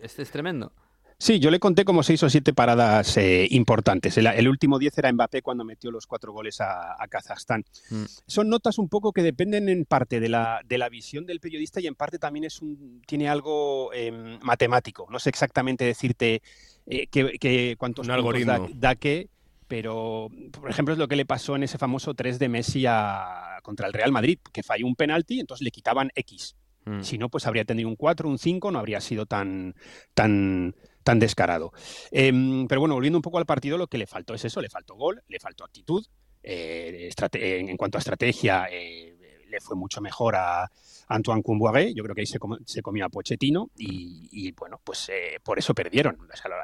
[0.02, 0.72] este es tremendo.
[1.20, 4.18] Sí, yo le conté como seis o siete paradas eh, importantes.
[4.18, 7.66] El, último diez era Mbappé cuando metió los cuatro goles a, Kazajstán.
[7.90, 8.04] Mm.
[8.28, 11.82] Son notas un poco que dependen en parte de la, de la visión del periodista
[11.82, 15.08] y en parte también es un, tiene algo em, matemático.
[15.10, 16.44] No sé exactamente decirte
[16.86, 19.28] eh, que, cuántos puntos da, da qué,
[19.68, 23.58] pero por ejemplo es lo que le pasó en ese famoso 3 de Messi a,
[23.64, 26.56] contra el Real Madrid, que falló un penalti, entonces le quitaban X.
[26.86, 27.02] Mm.
[27.02, 29.76] Si no, pues habría tenido un 4, un 5, no habría sido tan,
[30.14, 30.76] tan,
[31.08, 31.72] tan descarado.
[32.12, 34.70] Em, pero bueno, volviendo un poco al partido, lo que le faltó es eso, le
[34.70, 36.06] faltó gol, le faltó actitud.
[36.44, 40.70] Eh, en cuanto a estrategia, eh, le fue mucho mejor a
[41.08, 41.94] Antoine Cumboiré.
[41.94, 45.74] Yo creo que ahí se, se comió a Pochettino y, bueno, pues eh, por eso
[45.74, 46.18] perdieron.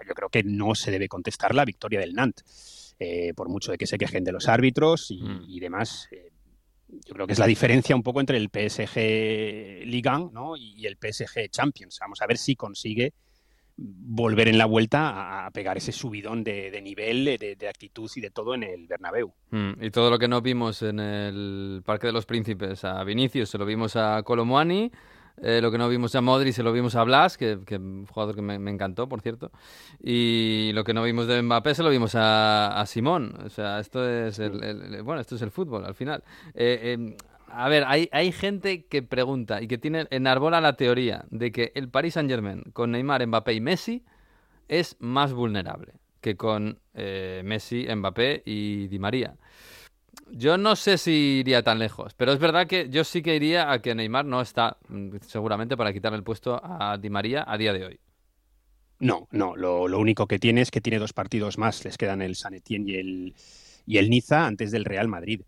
[0.06, 2.98] yo creo que no se debe contestar la victoria del Nantes,
[3.38, 5.46] por mucho de que se quejen de los árbitros y, mm.
[5.48, 6.10] y demás.
[6.90, 10.58] yo creo que es la diferencia un poco entre el PSG Ligan ¿no?
[10.58, 11.98] y el PSG Champions.
[12.02, 13.14] Vamos a ver si consigue
[13.78, 18.54] volver en la vuelta a pegar ese subidón de, nivel, de, actitud y de todo
[18.54, 19.34] en el Bernabéu.
[19.52, 23.50] Mm, y todo lo que no vimos en el Parque de los Príncipes a Vinicius,
[23.50, 24.92] se lo vimos a Colomuani,
[25.42, 28.06] eh, lo que no vimos a Modri se lo vimos a Blas, que, que un
[28.06, 29.52] jugador que me, encantó, por cierto.
[30.02, 33.36] Y lo que no vimos de Mbappé se lo vimos a, Simón.
[33.44, 36.24] O sea, esto es el, bueno, esto es el fútbol al final.
[36.54, 37.16] Eh, em,
[37.56, 41.72] a ver, hay, hay gente que pregunta y que tiene enarbola la teoría de que
[41.76, 44.04] el Paris Saint Germain con Neymar, Mbappé y Messi
[44.68, 49.36] es más vulnerable que con eh, Messi, Mbappé y Di María.
[50.32, 53.72] Yo no sé si iría tan lejos, pero es verdad que yo sí que iría
[53.72, 57.58] a que Neymar no está mm, seguramente para quitarle el puesto a Di María a
[57.58, 58.00] día de hoy.
[59.00, 62.36] No, no, lo, único que tiene es que tiene dos partidos más, les quedan el
[62.36, 63.36] San Etienne y el,
[63.86, 65.42] y el Niza antes del Real Madrid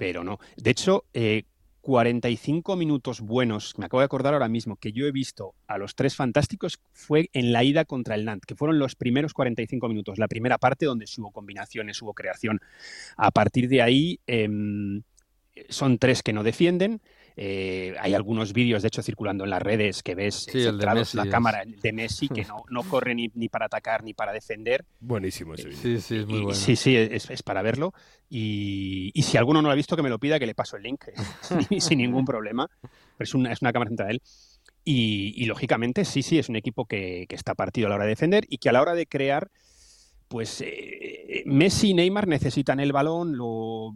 [0.00, 0.38] pero no.
[0.56, 1.04] De hecho,
[1.82, 5.76] 45 eh, minutos buenos, me acabo de acordar ahora mismo, que yo he visto a
[5.76, 9.88] los tres fantásticos fue en la ida contra el Nantes, que fueron los primeros 45
[9.88, 12.60] minutos, la primera parte donde hubo combinaciones, hubo creación.
[13.18, 15.02] A partir de ahí em,
[15.68, 17.02] son tres que no defienden
[17.36, 21.64] Eh, hay algunos vídeos, de hecho, circulando en las redes que ves sí, la cámara
[21.64, 24.84] de Messi que no, no corre ni, ni, para atacar ni para defender.
[25.00, 25.80] Buenísimo ese vídeo.
[25.80, 26.54] Sí, sí, es muy bueno.
[26.54, 27.92] Sí, sí, es, es para verlo.
[28.28, 30.76] Y, y, si alguno no lo ha visto, que me lo pida, que le paso
[30.76, 31.04] el link
[31.78, 32.68] sin ningún problema.
[32.80, 34.22] Pero es una, es una cámara central de él.
[34.84, 38.04] Y, y, lógicamente, sí, sí, es un equipo que, que, está partido a la hora
[38.04, 39.50] de defender y que a la hora de crear
[40.30, 43.36] pues eh, Messi y Neymar necesitan el balón,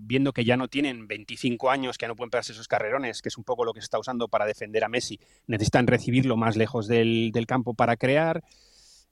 [0.00, 3.28] viendo que ya no tienen 25 años, que ya no pueden pegarse esos carrerones, que
[3.28, 6.56] es un poco lo que se está usando para defender a Messi, necesitan recibirlo más
[6.56, 8.42] lejos del, campo para crear.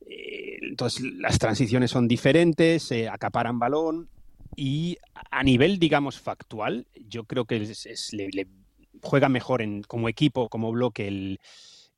[0.04, 4.08] Eh, entonces las transiciones son diferentes, eh, acaparan balón
[4.56, 4.98] y
[5.30, 8.48] a nivel, digamos, factual, yo creo que le,
[9.00, 11.06] juega mejor como equipo, como bloque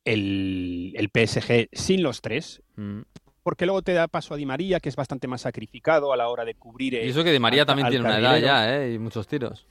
[0.05, 2.61] el PSG sin los tres.
[2.75, 3.01] Mm
[3.45, 6.29] porque luego te da paso a Di María, que es bastante más sacrificado a la
[6.29, 6.95] hora de cubrir.
[6.95, 8.29] y eso que Di María al, también al tiene carrilero.
[8.29, 8.93] una edad ya, ¿eh?
[8.93, 9.67] Y muchos tiros.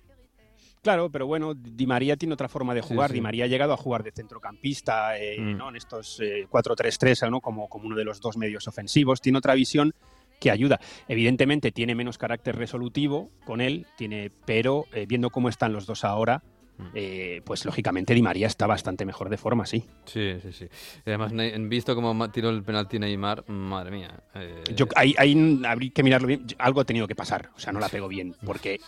[0.80, 3.08] Claro, pero bueno, Di María tiene otra forma de jugar.
[3.08, 3.18] Sí, sí.
[3.18, 5.56] Di María ha llegado a jugar de centrocampista eh, mm.
[5.56, 5.70] ¿no?
[5.70, 7.40] en estos eh, 4-3-3, ¿no?
[7.40, 9.20] como, como uno de los dos medios ofensivos.
[9.20, 9.92] Tiene otra visión
[10.38, 10.78] que ayuda.
[11.08, 16.04] Evidentemente tiene menos carácter resolutivo con él, tiene, pero eh, viendo cómo están los dos
[16.04, 16.44] ahora,
[16.94, 19.84] eh, pues lógicamente Di María está bastante mejor de forma, sí.
[20.06, 20.66] Sí, sí, sí.
[21.06, 21.32] Y además,
[21.68, 24.20] visto cómo tiró el penalti Neymar, madre mía.
[24.34, 24.62] Eh...
[24.74, 26.46] Yo, hay, hay, habría que mirarlo bien.
[26.58, 28.80] Algo ha tenido que pasar, o sea, no la pegó bien, porque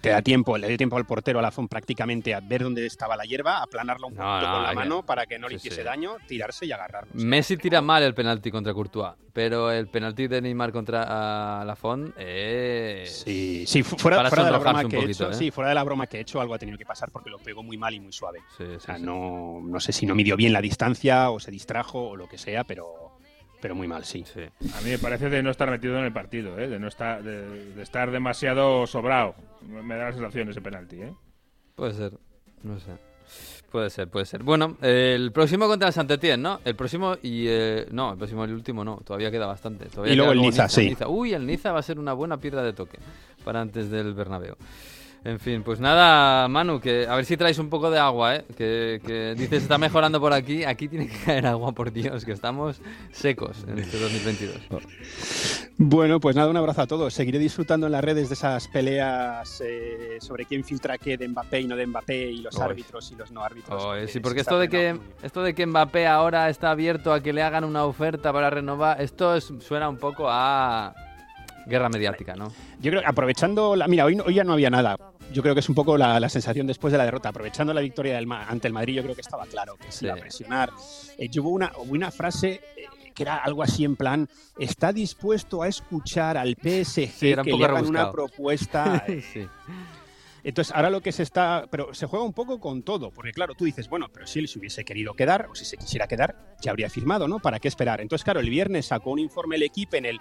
[0.00, 2.86] te da tiempo, le dio tiempo al portero, a la FON prácticamente a ver dónde
[2.86, 5.78] estaba la hierba, aplanarlo un poquito no, con la mano para que no le hiciese
[5.78, 7.12] sí, daño, tirarse y agarrarlo.
[7.14, 12.14] Messi tira mal el penalti contra Courtois, pero el penalti de Neymar contra la FON
[12.16, 13.22] es...
[13.24, 15.34] Sí, sí fuera, fuera de la broma que he hecho, ¿eh?
[15.34, 17.38] sí, fuera de la broma que he hecho, algo ha tenido que pasar porque lo
[17.38, 18.40] pegó muy mal y muy suave.
[18.58, 22.16] o sea, no, no sé si no midió bien la distancia o se distrajo o
[22.16, 23.09] lo que sea, pero
[23.60, 24.24] pero muy mal, sí.
[24.32, 24.40] sí.
[24.74, 26.68] A mí me parece de no estar metido en el partido, ¿eh?
[26.68, 29.34] de no estar, de, de, estar demasiado sobrado.
[29.62, 31.14] Me da la sensación ese penalti, ¿eh?
[31.74, 32.12] Puede ser,
[32.62, 32.92] no sé.
[33.70, 34.42] Puede ser, puede ser.
[34.42, 36.60] Bueno, el próximo contra el Saint-Etienne, ¿no?
[36.64, 37.46] El próximo y...
[37.46, 38.96] Eh, no, el próximo y el último no.
[39.04, 39.86] Todavía queda bastante.
[39.86, 40.88] Todavía y luego el Niza, Niza, sí.
[40.88, 41.08] Niza.
[41.08, 42.98] Uy, el Niza va a ser una buena piedra de toque
[43.44, 44.56] para antes del Bernabéu.
[45.22, 48.44] En fin, pues nada, Manu, que a ver si traes un poco de agua, ¿eh?
[48.56, 50.64] Que, que dices, está mejorando por aquí.
[50.64, 52.80] Aquí tiene que caer agua, por Dios, que estamos
[53.12, 54.56] secos en este 2022.
[55.76, 57.12] Bueno, pues nada, un abrazo a todos.
[57.12, 61.60] Seguiré disfrutando en las redes de esas peleas eh, sobre quién filtra qué de Mbappé
[61.60, 62.62] y no de Mbappé y los Oy.
[62.62, 63.84] árbitros y los no árbitros.
[63.84, 67.34] Oy, sí, porque esto de, que, esto de que Mbappé ahora está abierto a que
[67.34, 70.94] le hagan una oferta para renovar, esto es, suena un poco a
[71.66, 72.52] guerra mediática, ¿no?
[72.80, 73.88] Yo creo que aprovechando la.
[73.88, 74.96] Mira, hoy, hoy ya no había nada.
[75.32, 77.28] Yo creo que es un poco la, la sensación después de la derrota.
[77.28, 80.14] Aprovechando la victoria del, ante el Madrid, yo creo que estaba claro que se iba
[80.14, 80.70] a presionar.
[81.18, 82.60] Eh, yo hubo una, hubo una frase.
[82.76, 87.52] Eh, que era algo así en plan, está dispuesto a escuchar al PSG sí, que
[87.52, 89.04] le hagan una propuesta.
[89.32, 89.46] sí.
[90.42, 91.66] Entonces, ahora lo que se está.
[91.70, 94.48] Pero se juega un poco con todo, porque claro, tú dices, bueno, pero si él
[94.48, 97.38] se hubiese querido quedar, o si se quisiera quedar, ya habría firmado, ¿no?
[97.38, 98.00] ¿Para qué esperar?
[98.00, 100.20] Entonces, claro, el viernes sacó un informe el equipo en el.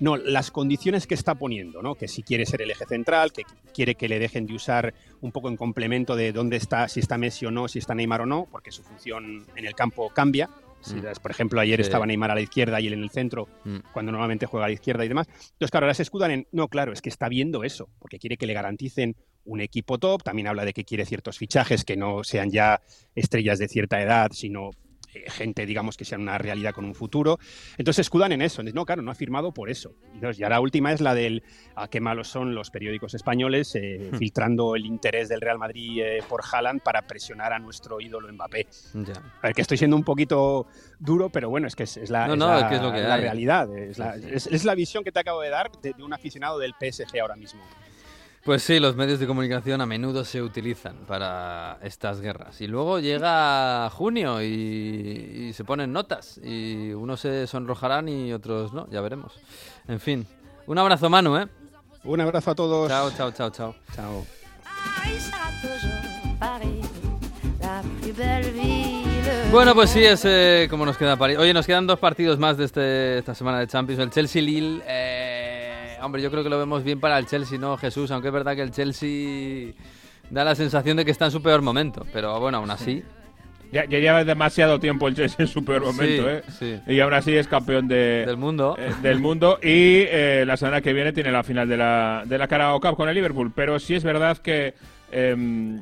[0.00, 1.94] No, las condiciones que está poniendo, ¿no?
[1.94, 5.32] Que si quiere ser el eje central, que quiere que le dejen de usar un
[5.32, 8.26] poco en complemento de dónde está, si está Messi o no, si está Neymar o
[8.26, 10.50] no, porque su función en el campo cambia.
[10.82, 11.04] Si, mm.
[11.22, 11.82] Por ejemplo, ayer sí.
[11.82, 13.76] estaba Neymar a la izquierda y él en el centro, mm.
[13.92, 15.26] cuando normalmente juega a la izquierda y demás.
[15.28, 18.36] Entonces, claro, ahora se escudan en, no, claro, es que está viendo eso, porque quiere
[18.36, 22.24] que le garanticen un equipo top, también habla de que quiere ciertos fichajes que no
[22.24, 22.82] sean ya
[23.14, 24.70] estrellas de cierta edad, sino
[25.28, 27.38] gente, digamos, que sea una realidad con un futuro.
[27.78, 28.62] Entonces escudan en eso.
[28.62, 29.94] No, claro, no ha firmado por eso.
[30.14, 31.42] Entonces, ya la última es la del
[31.74, 34.16] a qué malos son los periódicos españoles eh, hmm.
[34.16, 38.66] filtrando el interés del Real Madrid eh, por Haaland para presionar a nuestro ídolo Mbappé.
[39.42, 40.66] A ver, que estoy siendo un poquito
[40.98, 43.76] duro, pero bueno, es que es, es la, realidad.
[43.76, 46.74] Es la, es la, visión que te acabo de dar de, de un aficionado del
[46.78, 47.62] PSG ahora mismo.
[48.46, 52.60] Pues sí, los medios de comunicación a menudo se utilizan para estas guerras.
[52.60, 56.38] Y luego llega junio y, y, se ponen notas.
[56.44, 59.32] Y unos se sonrojarán y otros no, ya veremos.
[59.88, 60.28] En fin,
[60.68, 61.48] un abrazo, Manu, ¿eh?
[62.04, 62.88] Un abrazo a todos.
[62.88, 63.74] Chao, chao, chao, chao.
[63.96, 64.24] Chao.
[69.50, 71.36] Bueno, pues sí, es eh, como nos queda París.
[71.38, 74.00] Oye, nos quedan dos partidos más de este, esta semana de Champions.
[74.00, 74.82] El Chelsea-Lille...
[74.86, 75.35] Eh,
[76.06, 78.10] hombre, yo creo que lo vemos bien para el Chelsea, ¿no, Jesús?
[78.10, 79.74] Aunque es verdad que el Chelsea
[80.30, 82.06] da la sensación de que está en su peor momento.
[82.12, 83.02] Pero bueno, aún así...
[83.72, 86.28] Ya, ya, lleva demasiado tiempo el Chelsea en su peor momento, sí,
[86.68, 86.80] ¿eh?
[86.86, 86.92] Sí.
[86.94, 88.76] Y aún así es campeón de, del mundo.
[88.78, 89.58] Eh, del mundo.
[89.60, 92.96] Y eh, la semana que viene tiene la final de la, de la Carabao Cup
[92.96, 93.52] con el Liverpool.
[93.54, 94.74] Pero sí es verdad que
[95.10, 95.80] eh,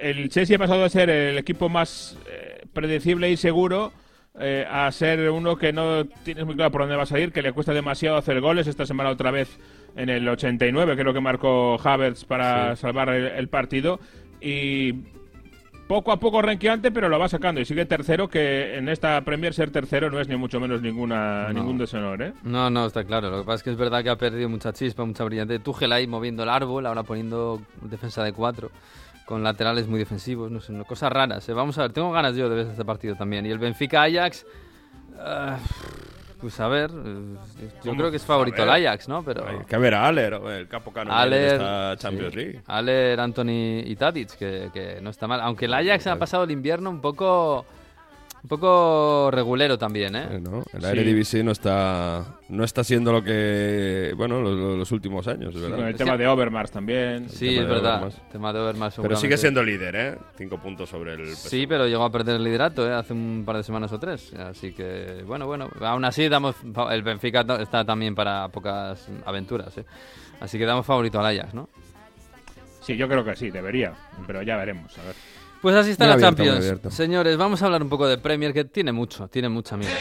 [0.00, 3.92] el Chelsea ha pasado a ser el equipo más eh, predecible y seguro
[4.40, 7.42] eh, a ser uno que no tienes muy claro por dónde va a salir, que
[7.42, 8.66] le cuesta demasiado hacer goles.
[8.66, 9.58] Esta semana otra vez
[9.96, 12.82] en el 89, creo que marcó Havertz para sí.
[12.82, 14.00] salvar el, el partido.
[14.40, 14.94] Y
[15.88, 19.54] poco a poco renqueante, pero lo va sacando y sigue tercero, que en esta Premier
[19.54, 22.32] ser tercero no es ni mucho menos ninguna ningún deshonor, ¿eh?
[22.44, 23.30] No, no, está claro.
[23.30, 25.58] Lo que pasa es que es verdad que ha perdido mucha chispa, mucha brillante.
[25.58, 28.70] Tuchel ahí moviendo el árbol, ahora poniendo defensa de cuatro,
[29.28, 31.46] con laterales muy defensivos, no sé, cosas raras.
[31.50, 31.52] ¿eh?
[31.52, 33.44] Vamos a ver, tengo ganas yo de ver este partido también.
[33.44, 34.46] Y el Benfica-Ajax...
[35.20, 35.58] Ah,
[36.40, 39.22] pues a ver, eh, yo creo que es favorito el Ajax, ¿no?
[39.24, 42.62] Pero Hay que ver a Aller, el capo canonero de esta Champions League.
[42.68, 45.40] Aller, Anthony y Tadic, que, que, no está mal.
[45.40, 47.66] Aunque el Ajax ha pasado el invierno un poco
[48.48, 50.40] un poco regulero también, ¿eh?
[50.40, 50.64] ¿no?
[50.72, 55.90] El Eredivisie no está no está siendo lo que bueno los, últimos años, ¿verdad?
[55.90, 57.28] el tema de Overmars también.
[57.28, 58.04] Sí, es verdad.
[58.06, 58.96] El tema de Overmars.
[59.02, 60.18] Pero sigue siendo líder, ¿eh?
[60.38, 61.36] Cinco puntos sobre el.
[61.36, 62.94] Sí, pero llegó a perder el liderato, ¿eh?
[62.94, 64.32] Hace un par de semanas o tres.
[64.32, 65.68] Así que bueno, bueno.
[65.82, 66.56] Aún así damos
[66.90, 69.84] el Benfica está también para pocas aventuras, ¿eh?
[70.40, 71.68] Así que damos favorito al Ajax, ¿no?
[72.80, 73.92] Sí, yo creo que sí, debería,
[74.26, 74.96] pero ya veremos.
[74.96, 75.14] A ver.
[75.60, 76.64] Pues así está la Champions.
[76.90, 79.96] Señores, vamos a hablar un poco de Premier, que tiene mucho, tiene mucha mierda.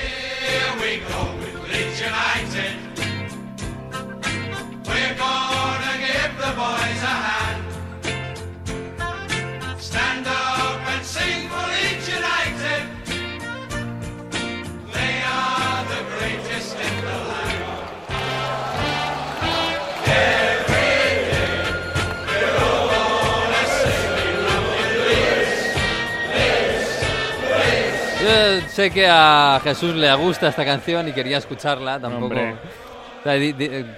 [28.77, 32.35] Sé que a Jesús le gusta esta canción y quería escucharla, tampoco.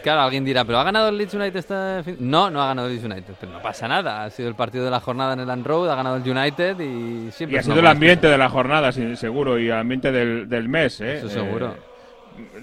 [0.02, 2.16] claro, alguien dirá, ¿pero ha ganado el Leeds United esta fin?
[2.22, 4.24] No, no ha ganado el Leeds United, pero no pasa nada.
[4.24, 6.80] Ha sido el partido de la jornada en el Land Road, ha ganado el United
[6.80, 7.58] y siempre.
[7.58, 11.18] Y ha sido el ambiente de la jornada, seguro, y el ambiente del, mes, ¿eh?
[11.18, 11.72] Eso seguro.
[11.72, 11.89] Eh,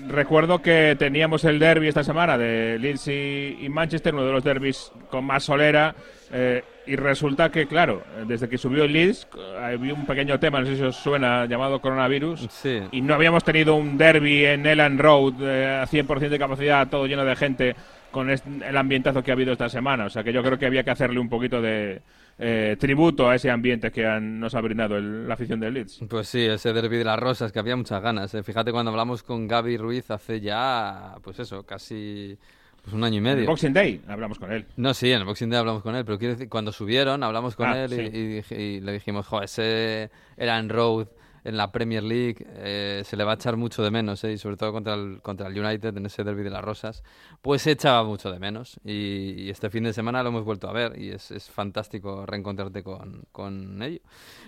[0.09, 4.93] recuerdo que teníamos el derby esta semana de Leeds y, Manchester, uno de los derbis
[5.11, 5.95] con más solera.
[6.33, 9.29] Eh, y resulta que, claro, desde que subió el Leeds,
[9.61, 12.49] había un pequeño tema, no sé si os suena, llamado coronavirus.
[12.93, 17.07] Y no habíamos tenido un derby en Elland Road eh, a 100% de capacidad, todo
[17.07, 17.77] lleno de gente,
[18.11, 20.07] con el ambientazo que ha habido esta semana.
[20.07, 22.01] O sea que yo creo que había que hacerle un poquito de,
[22.39, 26.01] eh, tributo a ese ambiente que nos ha brindado la afición del Leeds.
[26.09, 28.35] Pues sí, ese derby de las rosas, que había muchas ganas.
[28.35, 28.43] Eh.
[28.43, 32.37] Fíjate cuando hablamos con Gaby Ruiz hace ya, pues eso, casi
[32.83, 33.37] pues un año y medio.
[33.37, 34.67] En el Boxing Day hablamos con él.
[34.77, 37.57] No, sí, en el Boxing Day hablamos con él, pero quiero decir, cuando subieron hablamos
[37.57, 41.09] con ah, él y, le dijimos, jo, ese era en Road
[41.47, 44.39] en la Premier League eh, se le va a echar mucho de menos, eh, y
[44.39, 47.05] sobre todo contra el, contra el United en ese derby de las Rosas,
[47.41, 48.81] pues se echaba mucho de menos.
[48.85, 52.83] Y, este fin de semana lo hemos vuelto a ver y es, es fantástico reencontrarte
[52.83, 54.01] con, con ello.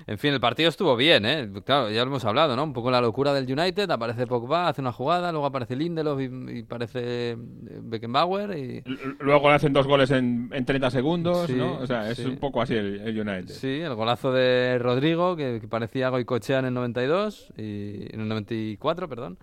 [0.07, 1.49] En fin, el partido estuvo bien, ¿eh?
[1.65, 2.65] claro, ya lo hemos hablado, ¿no?
[2.65, 6.61] Un poco la locura del United, aparece Pogba, hace una jugada, luego aparece Lindelof y,
[6.63, 8.59] aparece eh, Beckenbauer.
[8.59, 8.83] Y...
[9.21, 11.79] Luego le hacen dos goles en, en 30 segundos, ¿no?
[11.79, 13.55] O sea, es un poco así el, United.
[13.55, 19.09] Sí, el golazo de Rodrigo, que, parecía Goicochea en el 92 y en el 94,
[19.09, 19.39] perdón.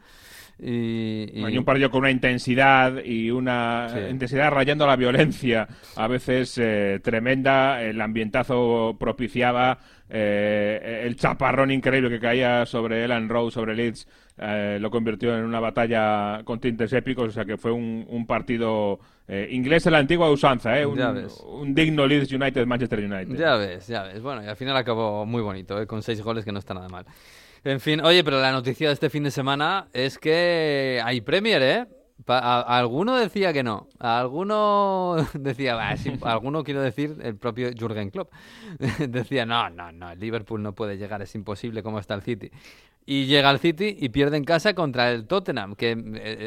[0.58, 1.58] Y, y...
[1.58, 7.82] un partido con una intensidad y una intensidad rayando la violencia, a veces eh, tremenda.
[7.82, 9.78] El ambientazo propiciaba
[10.10, 15.44] eh, el chaparrón increíble que caía sobre Elan Rowe, sobre Leeds, eh, lo convirtió en
[15.44, 17.30] una batalla con tintes épicos.
[17.30, 21.00] O sea que fue un, partido inglés en la antigua usanza, un,
[21.48, 23.36] un, digno Leeds United, Manchester United.
[23.36, 24.22] Ya ves, ya ves.
[24.22, 27.06] Bueno, y al final acabó muy bonito, con seis goles que no está nada mal.
[27.64, 31.62] En fin, oye, pero la noticia de este fin de semana es que hay Premier,
[31.64, 31.86] ¿eh?
[32.28, 33.88] Alguno decía que no.
[34.00, 35.78] alguno decía,
[36.22, 38.32] alguno quiero decir, el propio Jürgen Klopp.
[39.08, 42.52] decía, no, no, no, el Liverpool no puede llegar, es imposible como está el City.
[43.08, 45.96] Y llega el City y pierde en casa contra el Tottenham, que, eh,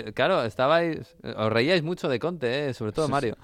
[0.09, 2.75] eh, claro, estabais, os reíais mucho de Conte, ¿eh?
[2.75, 3.37] sobre todo Mario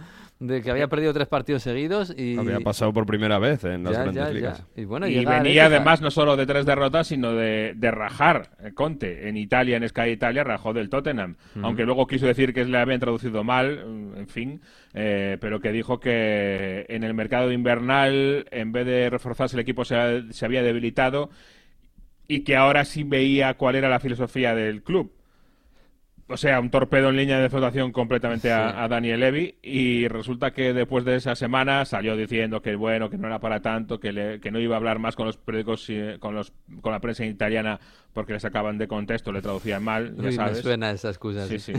[0.46, 2.36] de que había perdido tres partidos seguidos y...
[2.36, 4.66] Había pasado por primera vez en las grandes ligas.
[4.76, 9.28] Y, bueno, y venía además no solo de tres derrotas, sino de, rajar Conte.
[9.28, 11.36] En Italia, en Sky Italia, rajó del Tottenham.
[11.62, 14.60] Aunque luego quiso decir que le habían traducido mal, mm, en fin,
[14.92, 19.84] eh, pero que dijo que en el mercado invernal, en vez de reforzarse, el equipo
[19.84, 21.30] se, se había debilitado
[22.26, 25.12] y que ahora sí veía cuál era la filosofía del club
[26.26, 30.72] o sea, un torpedo en línea de flotación completamente a, Daniel Levy y resulta que
[30.72, 34.50] después de esa semana salió diciendo que bueno, que no era para tanto, que, que
[34.50, 35.86] no iba a hablar más con los periódicos,
[36.20, 37.78] con, los, con la prensa italiana
[38.14, 40.56] porque le sacaban de contexto, le traducían mal, ya sabes.
[40.58, 41.46] Me suena esa excusa.
[41.46, 41.72] Sí, sí.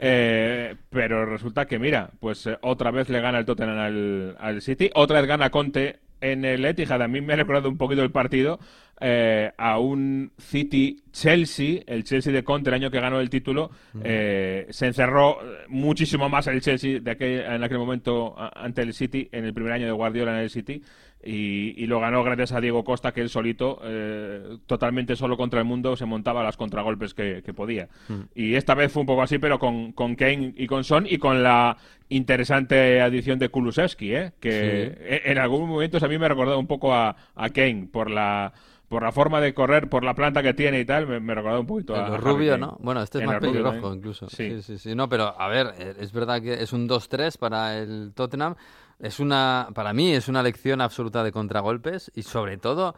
[0.00, 4.60] Eh, pero resulta que, mira, pues eh, otra vez le gana el Tottenham al, al
[4.60, 7.02] City, otra vez gana Conte en el Etihad.
[7.02, 8.58] A mí me ha recordado un poquito el partido
[9.00, 13.70] eh, a un City-Chelsea, el Chelsea de Conte el año que ganó el título,
[14.02, 15.38] eh, se encerró
[15.68, 19.72] muchísimo más el Chelsea de aquel, en aquel momento ante el City, en el primer
[19.72, 20.82] año de Guardiola en el City,
[21.24, 25.66] y, lo ganó gracias a Diego Costa, que él solito, eh, totalmente solo contra el
[25.66, 27.88] mundo, se montaba las contragolpes que, podía.
[28.08, 28.22] Hmm.
[28.34, 31.18] Y esta vez fue un poco así, pero con, con Kane y con Son y
[31.18, 31.76] con la
[32.08, 34.32] interesante adición de Kulusevski, ¿eh?
[34.40, 38.52] que en, algún momento a mí me recordado un poco a, a Kane por la
[38.88, 41.60] por la forma de correr, por la planta que tiene y tal, me, me recordaba
[41.60, 42.16] un poquito a.
[42.16, 42.78] rubio, ¿no?
[42.80, 44.28] Bueno, este es más pelirrojo incluso.
[44.28, 44.62] Sí.
[44.62, 44.78] sí.
[44.78, 48.54] sí, No, pero a ver, eh, es verdad que es un 2-3 para el Tottenham.
[48.98, 52.94] Es una, para mí es una lección absoluta de contragolpes y sobre todo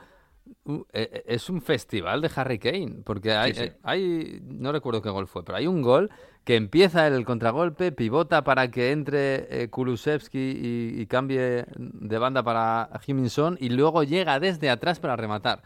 [0.92, 5.26] e, es un festival de Harry Kane, porque hay, eh, hay, no recuerdo qué gol
[5.26, 6.10] fue, pero hay un gol
[6.44, 12.88] que empieza el contragolpe, pivota para que entre eh, Kulusevski y, cambie de banda para
[13.02, 15.62] Jiminson y luego llega desde atrás para rematar.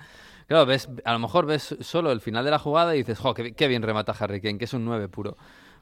[0.47, 3.35] Claro, ves, a lo mejor ves solo el final de la jugada y dices, jo,
[3.35, 5.37] qué, qué bien remata Harry Kane, que es un 9 puro.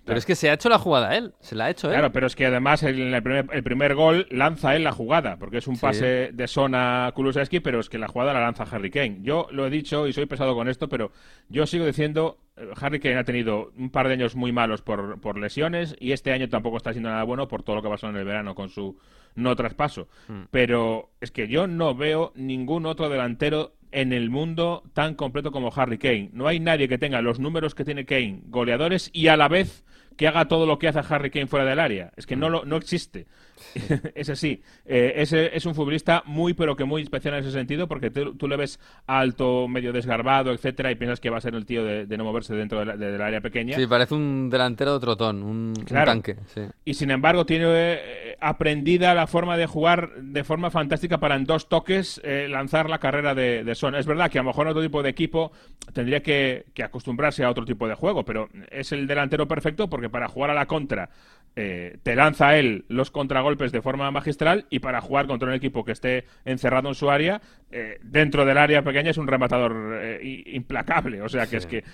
[0.05, 1.95] Pero es que se ha hecho la jugada él, se la ha hecho él.
[1.95, 5.36] Claro, pero es que además el, el, primer, el primer, gol lanza él la jugada,
[5.36, 8.90] porque es un pase de zona Kulusevski, pero es que la jugada la lanza Harry
[8.90, 9.18] Kane.
[9.22, 11.12] Yo lo he dicho y soy pesado con esto, pero
[11.49, 12.38] yo sigo diciendo,
[12.80, 16.32] Harry Kane ha tenido un par de años muy malos por, por lesiones y este
[16.32, 18.68] año tampoco está siendo nada bueno por todo lo que pasó en el verano con
[18.68, 18.98] su
[19.34, 20.09] no traspaso.
[20.28, 20.42] Hmm.
[20.50, 25.72] Pero es que yo no veo ningún otro delantero en el mundo tan completo como
[25.74, 26.30] Harry Kane.
[26.32, 29.84] No hay nadie que tenga los números que tiene Kane, goleadores, y a la vez
[30.22, 32.12] que haga todo lo que hace Harry Kane fuera del área.
[32.14, 33.26] Es que no, lo, no existe.
[34.14, 34.62] es así.
[34.86, 38.56] Eh, es, un futbolista muy, pero que muy especial en ese sentido, porque tú, le
[38.56, 42.22] ves alto, medio desgarbado, etcétera, y piensas que va a ser el tío de, no
[42.22, 43.76] moverse dentro del área pequeña.
[43.76, 46.36] Sí, parece un delantero de trotón, un, tanque.
[46.84, 51.44] Y sin embargo, tiene eh, aprendida la forma de jugar de forma fantástica para en
[51.44, 53.96] dos toques eh, lanzar la carrera de, de, Son.
[53.96, 55.50] Es verdad que a lo mejor otro tipo de equipo
[55.92, 60.10] tendría que, que acostumbrarse a otro tipo de juego, pero es el delantero perfecto porque
[60.12, 61.10] para jugar a la contra
[61.54, 65.84] eh, te lanza él los contragolpes de forma magistral y para jugar contra un equipo
[65.84, 70.44] que esté encerrado en su área, eh, dentro del área pequeña es un rematador eh,
[70.46, 71.20] implacable.
[71.20, 71.84] O sea que es que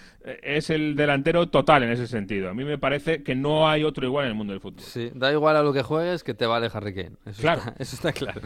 [0.43, 2.51] es el delantero total en ese sentido.
[2.51, 4.81] A mí me parece que no hay otro igual en el mundo del fútbol.
[4.81, 7.16] Sí, da igual a lo que juegues que te vale Harry Kane.
[7.27, 7.59] Eso claro.
[7.61, 8.41] Está, eso está claro.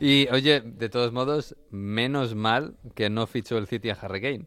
[0.00, 4.46] Y oye, de todos modos, menos mal que no fichó el City a Harry Kane.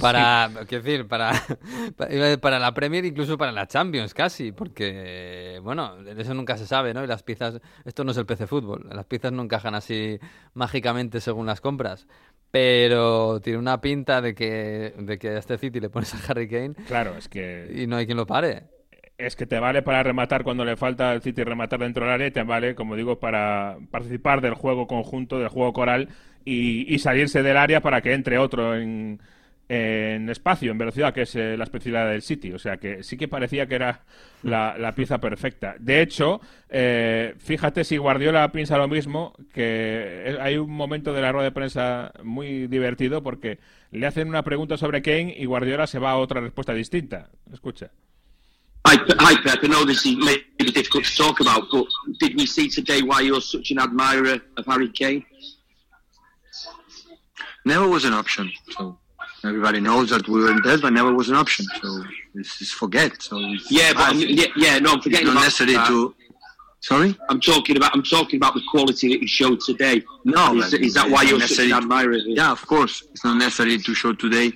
[0.00, 1.32] Para, quiero decir, para,
[2.40, 7.02] para la Premier, incluso para la Champions, casi, porque, bueno, eso nunca se sabe, ¿no?
[7.02, 10.18] Y las piezas, esto no es el PC Fútbol, las piezas no encajan así
[10.54, 12.06] mágicamente según las compras.
[12.50, 16.48] Pero tiene una pinta de que, de que a este City le pones a Harry
[16.48, 16.74] Kane.
[16.86, 17.70] Claro, es que.
[17.74, 18.64] Y no hay quien lo pare
[19.18, 22.30] es que te vale para rematar cuando le falta al City rematar dentro del área,
[22.30, 26.10] te vale, como digo, para participar del juego conjunto, del juego coral
[26.44, 29.20] y, y salirse del área para que entre otro en,
[29.68, 32.52] en espacio, en velocidad, que es eh, la especialidad del City.
[32.52, 34.04] O sea que sí que parecía que era
[34.42, 35.76] la, pieza perfecta.
[35.78, 41.32] De hecho, eh, fíjate si Guardiola piensa lo mismo, que hay un momento de la
[41.32, 43.58] rueda de prensa muy divertido porque
[43.90, 47.30] le hacen una pregunta sobre Kane y Guardiola se va a otra respuesta distinta.
[47.52, 47.90] Escucha.
[48.86, 49.64] Hi, hi Pep.
[49.64, 51.86] I know this is maybe difficult to talk about, but
[52.20, 55.24] did we see today why you're such an admirer of Harry Kane?
[57.64, 58.52] Never was an option.
[58.70, 58.96] So
[59.44, 61.66] everybody knows that we were in debt, but never was an option.
[61.82, 62.02] So
[62.34, 63.22] this is forget.
[63.22, 63.38] So
[63.70, 65.86] yeah, but yeah, yeah, no, I'm forgetting not necessary that.
[65.88, 66.14] to.
[66.80, 70.02] Sorry, I'm talking about I'm talking about the quality that you showed today.
[70.24, 72.18] No, is, is that why you're such an admirer?
[72.24, 73.02] Yeah, of course.
[73.10, 74.52] It's not necessary to show today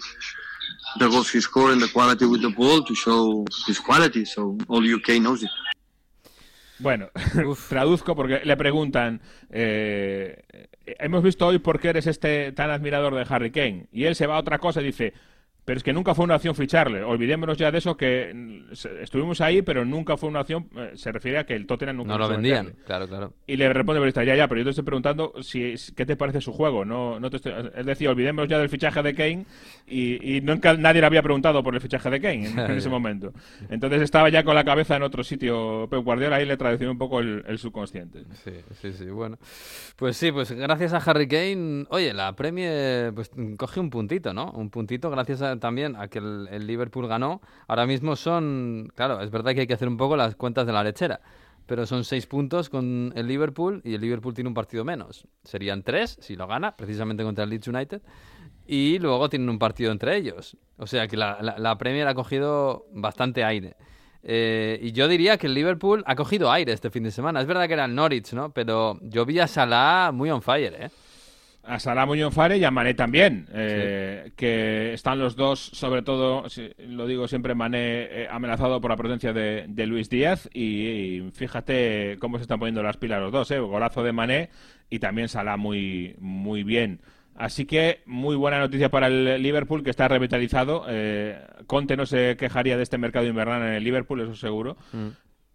[0.99, 4.25] the goals he scored and the quality with the ball to show his quality.
[4.25, 5.51] So all UK knows it.
[6.81, 7.11] Bueno,
[7.69, 9.21] traduzco porque le preguntan,
[9.51, 10.43] eh,
[10.85, 13.87] hemos visto hoy por qué eres este tan admirador de Harry Kane.
[13.93, 15.13] Y él se va a otra cosa y dice,
[15.71, 17.05] pero es que nunca fue una opción ficharle.
[17.05, 18.65] Olvidémonos ya de eso, que
[19.01, 20.69] estuvimos ahí, pero nunca fue una opción.
[20.75, 23.35] Eh, se refiere a que el Tottenham nunca No lo vendían, claro, claro.
[23.47, 26.17] Y le responde el periodista, ya, ya, pero yo te estoy preguntando si, qué te
[26.17, 26.85] parece su juego.
[26.85, 29.47] no, no te Es decir, olvidémonos ya del fichaje de Kane
[29.87, 33.33] y, nunca nadie le había preguntado por el fichaje de Kane en, ese momento.
[33.69, 36.99] Entonces estaba ya con la cabeza en otro sitio Pep Guardiola ahí le tradució un
[36.99, 38.25] poco el, subconsciente.
[38.43, 39.39] Sí, sí, sí, bueno.
[39.95, 44.51] Pues sí, pues gracias a Harry Kane, oye, la Premier pues coge un puntito, ¿no?
[44.51, 47.41] Un puntito gracias a también a que el, Liverpool ganó.
[47.69, 50.73] Ahora mismo son, claro, es verdad que hay que hacer un poco las cuentas de
[50.73, 51.21] la lechera,
[51.67, 55.27] pero son seis puntos con el Liverpool y el Liverpool tiene un partido menos.
[55.45, 58.03] Serían tres si lo gana, precisamente contra el Leeds United.
[58.67, 60.57] Y luego tienen un partido entre ellos.
[60.77, 63.77] O sea que la, la, Premier ha cogido bastante aire.
[64.23, 67.41] Eh, y yo diría que el Liverpool ha cogido aire este fin de semana.
[67.41, 68.53] Es verdad que era el Norwich, ¿no?
[68.53, 70.91] Pero yo vi a Salah muy on fire, ¿eh?
[71.71, 76.45] A Salah Muñoz Fare y a Mané también, eh, que están los dos, sobre todo,
[76.89, 82.39] lo digo siempre, Mané eh, amenazado por la presencia de, Luis Díaz y, fíjate cómo
[82.39, 83.61] se están poniendo las pilas los dos, ¿eh?
[83.61, 84.51] golazo de Mané
[84.91, 87.01] y también Salah muy, muy bien.
[87.37, 90.85] Así que muy buena noticia para el Liverpool que está revitalizado.
[90.89, 94.77] Eh, Conte no se quejaría de este mercado invernal en el Liverpool, eso seguro.
[94.93, 95.09] Mm.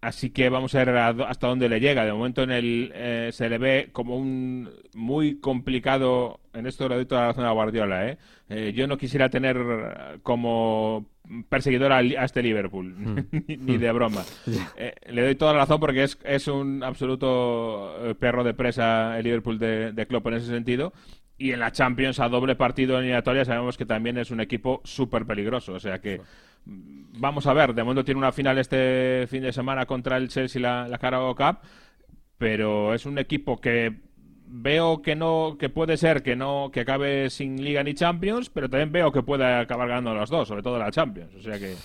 [0.06, 2.06] Así que vamos a ver hasta dónde le llega.
[2.06, 6.42] De momento en el eh, se le ve como un muy complicado.
[6.54, 8.08] En esto le doy toda la razón a Guardiola.
[8.08, 8.20] ¿eh?
[8.50, 8.72] ¿eh?
[8.76, 9.58] yo no quisiera tener
[10.22, 11.08] como
[11.50, 13.26] perseguidor a, este Liverpool, hmm.
[13.66, 14.24] ni, de broma.
[14.78, 19.24] Eh, le doy toda la razón porque es, es un absoluto perro de presa el
[19.24, 20.94] Liverpool de, de Klopp en ese sentido.
[21.38, 24.82] Y en la Champions a doble partido en eliminatoria sabemos que también es un equipo
[24.84, 25.74] súper peligroso.
[25.74, 26.22] O sea que
[26.66, 30.62] vamos a ver, de momento tiene una final este fin de semana contra el Chelsea
[30.62, 31.60] la, la Carabao Cup,
[32.38, 34.06] pero es un equipo que
[34.48, 38.70] veo que no que puede ser que no que acabe sin liga ni Champions pero
[38.70, 41.34] también veo que puede acabar ganando las dos sobre todo la Champions.
[41.36, 41.76] O sea que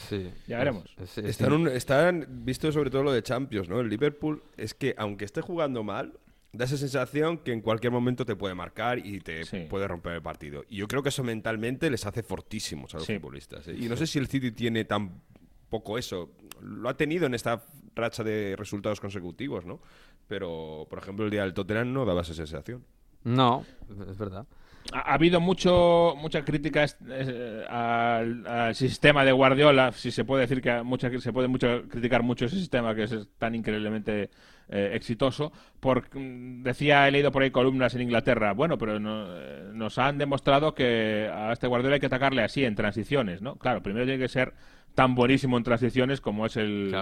[0.46, 0.84] ya veremos.
[1.16, 5.40] Están, están visto sobre todo lo de Champions no el Liverpool es que aunque esté
[5.40, 6.12] jugando mal
[6.52, 10.22] da esa sensación que en cualquier momento te puede marcar y te puede romper el
[10.22, 10.64] partido.
[10.68, 13.68] Y yo creo que eso mentalmente les hace fortísimos a los futbolistas.
[13.68, 13.76] ¿eh?
[13.78, 15.22] Y no sé si el City tiene tan
[15.68, 16.32] poco eso.
[16.60, 17.62] Lo ha tenido en esta
[17.94, 19.80] racha de resultados consecutivos, ¿no?
[20.26, 22.84] Pero, por ejemplo, el día del Tottenham no daba esa sensación.
[23.24, 23.64] No,
[24.10, 24.46] es verdad.
[24.92, 30.82] Ha, habido mucho mucha crítica eh, al, sistema de Guardiola, si se puede decir que
[30.82, 34.30] mucha, se puede mucho criticar mucho ese sistema que es tan increíblemente
[34.72, 35.52] eh, exitoso.
[35.80, 40.76] Por, decía, he leído por ahí columnas en Inglaterra, bueno, pero eh, nos han demostrado
[40.76, 43.56] que a este Guardiola hay que atacarle así, en transiciones, ¿no?
[43.56, 44.54] Claro, primero tiene que ser
[44.94, 46.94] tan buenísimo en transiciones como es el...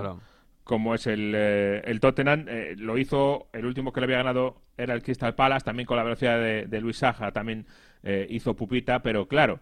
[0.65, 2.47] como es el, eh, el Tottenham.
[2.79, 6.05] lo hizo, el último que le había ganado era el Crystal Palace, también con la
[6.05, 7.67] velocidad de, Luis Saja, también
[8.31, 9.61] hizo pupita, pero claro,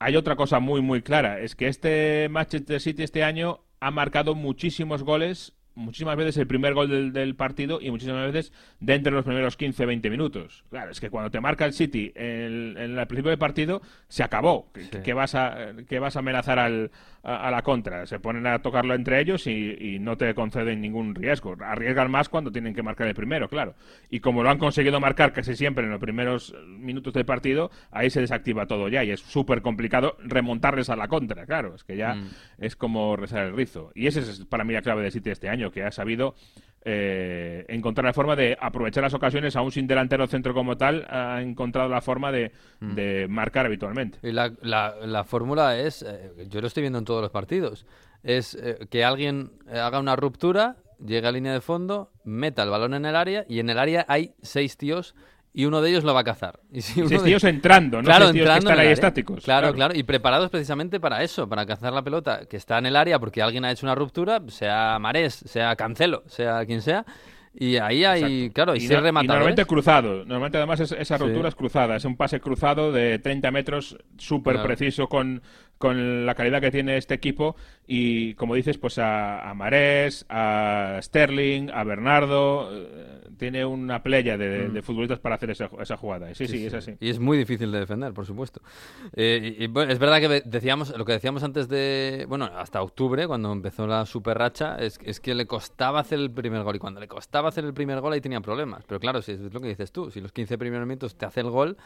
[0.00, 4.34] hay otra cosa muy, muy clara, es que este Manchester City este año ha marcado
[4.34, 9.16] muchísimos goles muchísimas veces el primer gol del, del, partido y muchísimas veces dentro de
[9.16, 10.64] los primeros 15-20 minutos.
[10.70, 14.72] Claro, es que cuando te marca el City en, el principio del partido, se acabó.
[15.04, 16.90] Que, vas a, que vas a amenazar al,
[17.26, 18.06] a, la contra.
[18.06, 21.56] Se ponen a tocarlo entre ellos y, no te conceden ningún riesgo.
[21.60, 23.74] Arriesgan más cuando tienen que marcar el primero, claro.
[24.08, 28.10] Y como lo han conseguido marcar casi siempre en los primeros minutos del partido, ahí
[28.10, 31.74] se desactiva todo ya y es súper complicado remontarles a la contra, claro.
[31.74, 32.30] Es que ya mm.
[32.58, 33.90] es como rezar el rizo.
[33.94, 36.34] Y esa es para mí la clave de City este año, que ha sabido
[36.88, 41.42] eh, encontrar la forma de aprovechar las ocasiones, aún sin delantero centro como tal, ha
[41.42, 43.28] encontrado la forma de, mm.
[43.28, 44.18] marcar habitualmente.
[44.22, 47.86] Y la, la, fórmula es, eh, yo lo estoy viendo en todos los partidos,
[48.22, 52.94] es eh, que alguien haga una ruptura, llegue a línea de fondo, meta el balón
[52.94, 55.16] en el área y en el área hay seis tíos
[55.56, 56.60] y uno de ellos lo va a cazar.
[56.70, 59.42] Y si tíos entrando, no claro, tíos que están ahí estáticos.
[59.42, 62.94] Claro, claro, y preparados precisamente para eso, para cazar la pelota que está en el
[62.94, 67.06] área porque alguien ha hecho una ruptura, sea Marés, sea Cancelo, sea quien sea.
[67.54, 70.26] Y ahí hay, claro, y, y, normalmente cruzado.
[70.26, 71.96] Normalmente además esa ruptura es cruzada.
[71.96, 75.40] Es un pase cruzado de 30 metros súper preciso con,
[75.78, 77.56] con la calidad que tiene este equipo.
[77.86, 82.70] Y como dices, pues a, a Marés, a Sterling, a Bernardo.
[82.72, 84.82] Eh, tiene una playa de, mm.
[84.82, 86.34] futbolistas para hacer esa, esa jugada.
[86.34, 86.96] Sí, sí, es así.
[87.00, 88.60] Y es muy difícil de defender, por supuesto.
[89.14, 93.52] Eh, y, es verdad que decíamos, lo que decíamos antes de, bueno, hasta octubre, cuando
[93.52, 96.76] empezó la super racha, es, es que le costaba hacer el primer gol.
[96.76, 98.84] Y cuando le costaba hacer el primer gol ahí tenía problemas.
[98.86, 101.40] Pero claro, si es lo que dices tú, si los 15 primeros minutos te hace
[101.40, 101.76] el gol,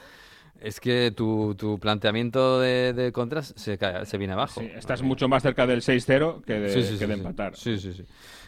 [0.60, 4.60] es que tu, tu planteamiento de, de, contras se, cae, se viene abajo.
[4.60, 7.56] estás mucho más cerca del 6-0 que de, que de empatar.
[7.56, 8.04] Sí, sí, sí.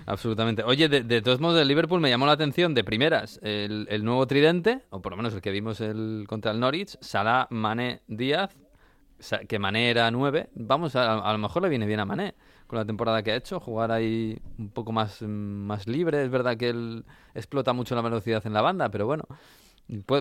[0.06, 0.62] Absolutamente.
[0.64, 4.26] Oye, de, todos modos, del Liverpool me llamó la atención de primeras el, el, nuevo
[4.26, 8.56] tridente, o por lo menos el que vimos el, contra el Norwich, Salah, Mané, Díaz,
[9.48, 10.50] que Mané era 9.
[10.54, 12.34] Vamos, a, a lo mejor le viene bien a Mané
[12.72, 16.24] con la temporada que ha hecho, jugar ahí un poco más, más libre.
[16.24, 19.24] Es verdad que él explota mucho la velocidad en la banda, pero bueno,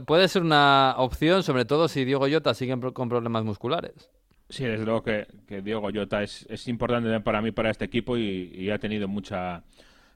[0.06, 4.10] puede ser una opción, sobre todo si Diego Jota sigue con problemas musculares.
[4.52, 8.18] Sí, desde luego que, que Diego Jota es, es, importante para mí, para este equipo,
[8.18, 9.64] y, ha tenido mucha,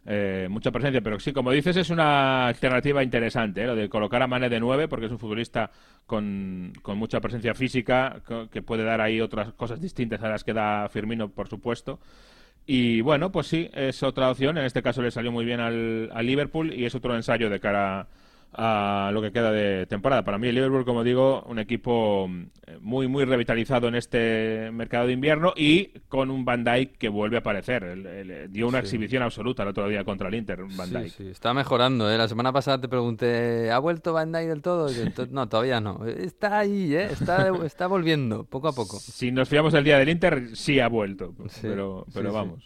[0.06, 1.00] eh, mucha presencia.
[1.00, 3.68] Pero sí, como dices, es una alternativa interesante, ¿eh?
[3.68, 5.72] lo de colocar a Mané de 9, porque es un futbolista
[6.06, 8.22] con, con, mucha presencia física,
[8.52, 12.00] que puede dar ahí otras cosas distintas a las que da Firmino, por supuesto.
[12.66, 14.58] Y bueno, pues sí, es otra opción.
[14.58, 17.62] En este caso le salió muy bien al, al Liverpool y es otro ensayo de
[17.62, 18.08] cara a
[18.58, 20.24] a lo que queda de temporada.
[20.24, 22.30] Para mí el Liverpool, como digo, un equipo
[22.66, 27.10] eh, muy muy revitalizado en este mercado de invierno y con un Van Dijk que
[27.10, 28.49] vuelve a aparecer.
[28.49, 31.10] dio una exhibición absoluta el otro día contra el Inter, Van Dijk.
[31.10, 32.10] Sí, está mejorando.
[32.10, 32.18] ¿eh?
[32.18, 34.89] La semana pasada te pregunté, ¿ha vuelto Van Dijk del todo?
[35.32, 36.06] no, todavía no.
[36.06, 37.10] Está ahí, ¿eh?
[37.12, 38.99] está, está volviendo, poco a poco.
[38.99, 42.64] Si nos fiamos del día del Inter, sí ha vuelto, pero, pero vamos.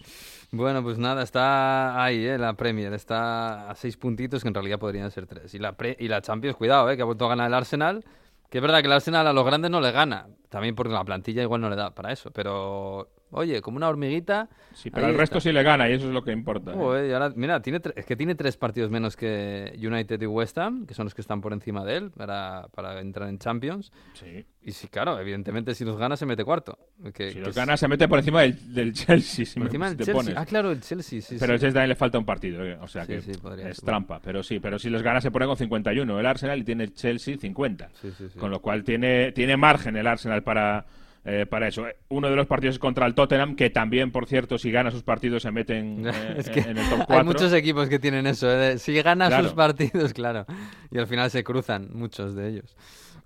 [0.52, 2.38] Bueno, pues nada, está ahí, ¿eh?
[2.40, 2.92] la Premier.
[2.94, 5.54] Está a seis puntitos, que en realidad podrían ser tres.
[5.54, 6.96] Y la, y la Champions, cuidado, ¿eh?
[6.96, 8.04] que ha vuelto a ganar el Arsenal.
[8.50, 10.28] Que es verdad que el Arsenal a los grandes no le gana.
[10.50, 12.32] También porque la plantilla igual no le da para eso.
[12.32, 14.50] Pero Oye, como una hormiguita.
[14.74, 16.74] Sí, pero el resto sí le gana y eso es lo que importa.
[16.74, 17.32] ¿eh?
[17.36, 21.06] mira, tiene es que tiene tres partidos menos que United y West Ham, que son
[21.06, 23.92] los que están por encima de él para, para entrar en Champions.
[24.14, 24.46] Sí.
[24.62, 26.78] Y sí, claro, evidentemente si los gana se mete cuarto.
[27.16, 29.46] si los gana se mete por encima del, Chelsea.
[29.56, 30.34] por encima del Chelsea.
[30.36, 31.38] Ah, claro, el Chelsea, sí.
[31.40, 34.20] Pero el Chelsea también le falta un partido, eh, o sea que es trampa.
[34.24, 36.94] Pero sí, pero si los gana se pone con 51 el Arsenal y tiene el
[36.94, 37.90] Chelsea 50.
[38.38, 40.86] Con lo cual tiene, tiene margen el Arsenal para
[41.26, 41.86] eh, para eso.
[42.08, 45.04] Uno de los partidos es contra el Tottenham, que también, por cierto, si gana sus
[45.04, 47.18] partidos se meten eh, en el top 4.
[47.18, 48.50] Hay muchos equipos que tienen eso.
[48.50, 48.78] ¿eh?
[48.78, 50.46] Si gana sus partidos, claro.
[50.92, 52.76] Y al final se cruzan muchos de ellos.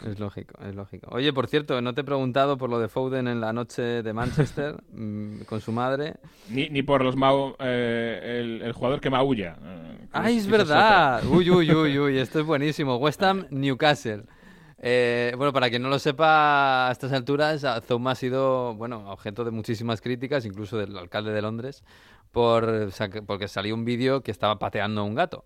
[0.04, 1.08] Es lógico, es lógico.
[1.12, 4.12] Oye, por cierto, no te he preguntado por lo de Foden en la noche de
[4.12, 6.16] Manchester mm, con su madre.
[6.50, 9.56] Ni, ni por los Mau, el, jugador que maulla.
[10.12, 11.24] ¡Ay, es, verdad!
[11.26, 12.98] Uy, uy, uy, uy, esto es buenísimo.
[12.98, 14.24] West Ham, Newcastle.
[14.86, 19.46] Eh, bueno, para quien no lo sepa, a estas alturas, Zouma ha sido bueno, objeto
[19.46, 21.86] de muchísimas críticas, incluso del alcalde de Londres,
[22.34, 22.90] por,
[23.26, 25.46] porque salió un vídeo que estaba pateando a un gato.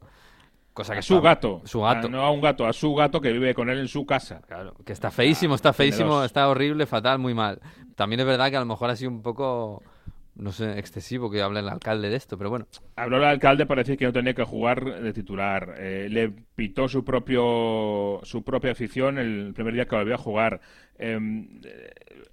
[0.73, 1.61] Cosa que a su gato.
[1.65, 2.09] Su gato.
[2.09, 4.41] no a un gato, a su gato que vive con él en su casa.
[4.47, 7.61] Claro, que está feísimo, está feísimo, está horrible, fatal, muy mal.
[7.95, 9.83] También es verdad que a lo mejor ha sido un poco
[10.38, 12.67] no sé, excesivo que hable el alcalde de esto, pero bueno.
[12.95, 15.75] Habló el alcalde para decir que no tenía que jugar de titular.
[15.77, 20.61] Eh, le pitó su propio su propia afición el primer día que volvió a jugar.
[20.99, 21.61] Em,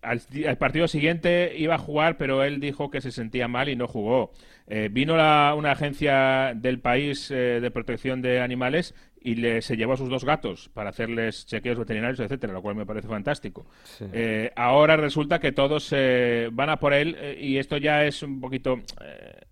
[0.02, 0.20] al,
[0.58, 4.32] partido siguiente iba a jugar, pero él dijo que se sentía mal y no jugó.
[4.66, 8.94] Eh, vino una agencia del país eh, de protección de animales
[9.24, 12.76] y le, se llevó a sus dos gatos para hacerles chequeos veterinarios, etcétera, lo cual
[12.76, 13.64] me parece fantástico.
[14.12, 18.22] Eh, ahora resulta que todos eh, van a por él eh, y esto ya es
[18.22, 18.80] un poquito,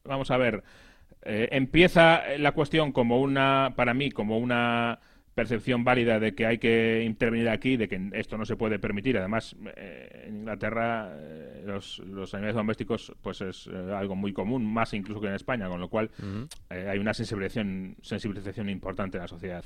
[0.05, 0.63] vamos a ver,
[1.25, 5.01] empieza la cuestión como una, para mí, como una
[5.35, 9.17] percepción válida de que hay que intervenir aquí, de que esto no se puede permitir.
[9.17, 14.65] Además, eh, en Inglaterra eh, los, los, animales domésticos pues es eh, algo muy común,
[14.65, 16.11] más incluso que en España, con lo cual
[16.69, 19.65] hay una sensibilización, sensibilización importante en la sociedad.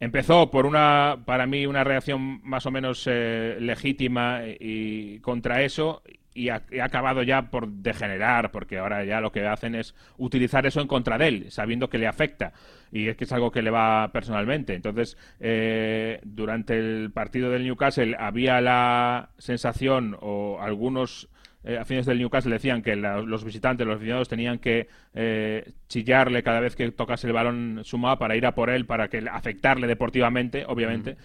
[0.00, 6.02] Empezó por una, para mí, una reacción más o menos legítima y contra eso
[6.34, 10.80] y ha, acabado ya por degenerar, porque ahora ya lo que hacen es utilizar eso
[10.80, 12.52] en contra de él, sabiendo que le afecta
[12.92, 14.74] y es que es algo que le va personalmente.
[14.74, 21.30] Entonces, eh, durante el partido del Newcastle había la sensación, o algunos
[21.64, 26.60] eh, afines del Newcastle decían que los visitantes, los aficionados tenían que eh, chillarle cada
[26.60, 30.64] vez que tocase el balón sumado para ir a por él, para que afectarle deportivamente,
[30.66, 31.16] obviamente.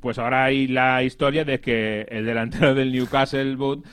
[0.00, 3.84] Pues ahora hay la historia de que el delantero del Newcastle, Wood,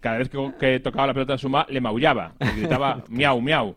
[0.00, 3.74] cada vez que, tocaba la pelota en suma, le maullaba, le gritaba miau, miau.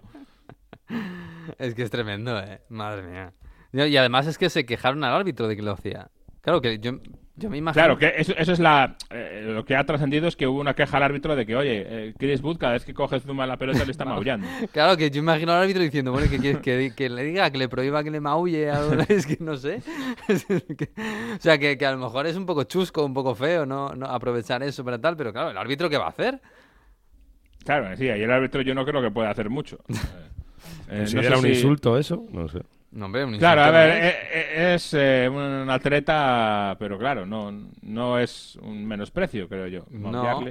[1.58, 2.62] Es que es tremendo, eh.
[2.70, 3.34] Madre mía.
[3.74, 6.10] Y además es que se quejaron al árbitro de que lo hacía.
[6.42, 7.00] Claro que yo,
[7.42, 7.84] yo me imagino.
[7.84, 8.96] Claro, que eso, es la.
[9.10, 11.86] Eh, lo que ha trascendido es que hubo una queja al árbitro de que, oye,
[11.88, 14.48] eh, Chris Wood, cada vez que coge Zuma la pelota le está maullando.
[14.72, 17.50] claro, que yo imagino al árbitro diciendo, bueno, ¿qué quieres que, que, le diga?
[17.50, 18.70] Que le prohíba que le maulle.
[19.10, 19.82] es que no sé.
[20.30, 23.90] o sea, que, que, a lo mejor es un poco chusco, un poco feo, ¿no?
[23.90, 26.40] no aprovechar eso para tal, pero claro, ¿el árbitro qué va a hacer?
[27.66, 29.80] Claro, sí, y el árbitro yo no creo que pueda hacer mucho.
[30.90, 32.26] Eh, ¿Considera un insulto eso?
[32.32, 32.62] No sé.
[32.92, 37.50] No, hombre, un claro, a ver, eh, eh, es, eh, un atleta, pero claro, no,
[37.82, 39.86] no es un menosprecio, creo yo.
[39.92, 40.44] No,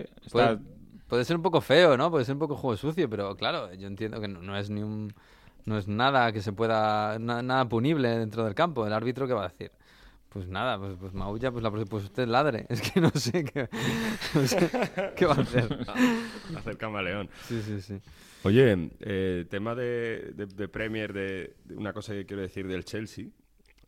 [1.07, 2.11] puede, ser un poco feo, ¿no?
[2.11, 5.13] Puede ser un poco juego sucio, pero claro, yo entiendo que no, es ni un...
[5.67, 7.19] No es nada que se pueda...
[7.19, 8.87] nada punible dentro del campo.
[8.87, 9.71] ¿El árbitro qué va a decir?
[10.31, 12.67] Pues nada, pues, pues maulla, pues, la, pues usted ladre.
[12.69, 13.69] Es que no sé qué,
[15.17, 15.87] qué va a hacer.
[16.57, 17.29] hacer camaleón.
[17.49, 18.01] Sí, sí, sí.
[18.45, 20.33] Oye, eh, tema de,
[20.73, 23.27] Premier, de, una cosa que quiero decir del Chelsea,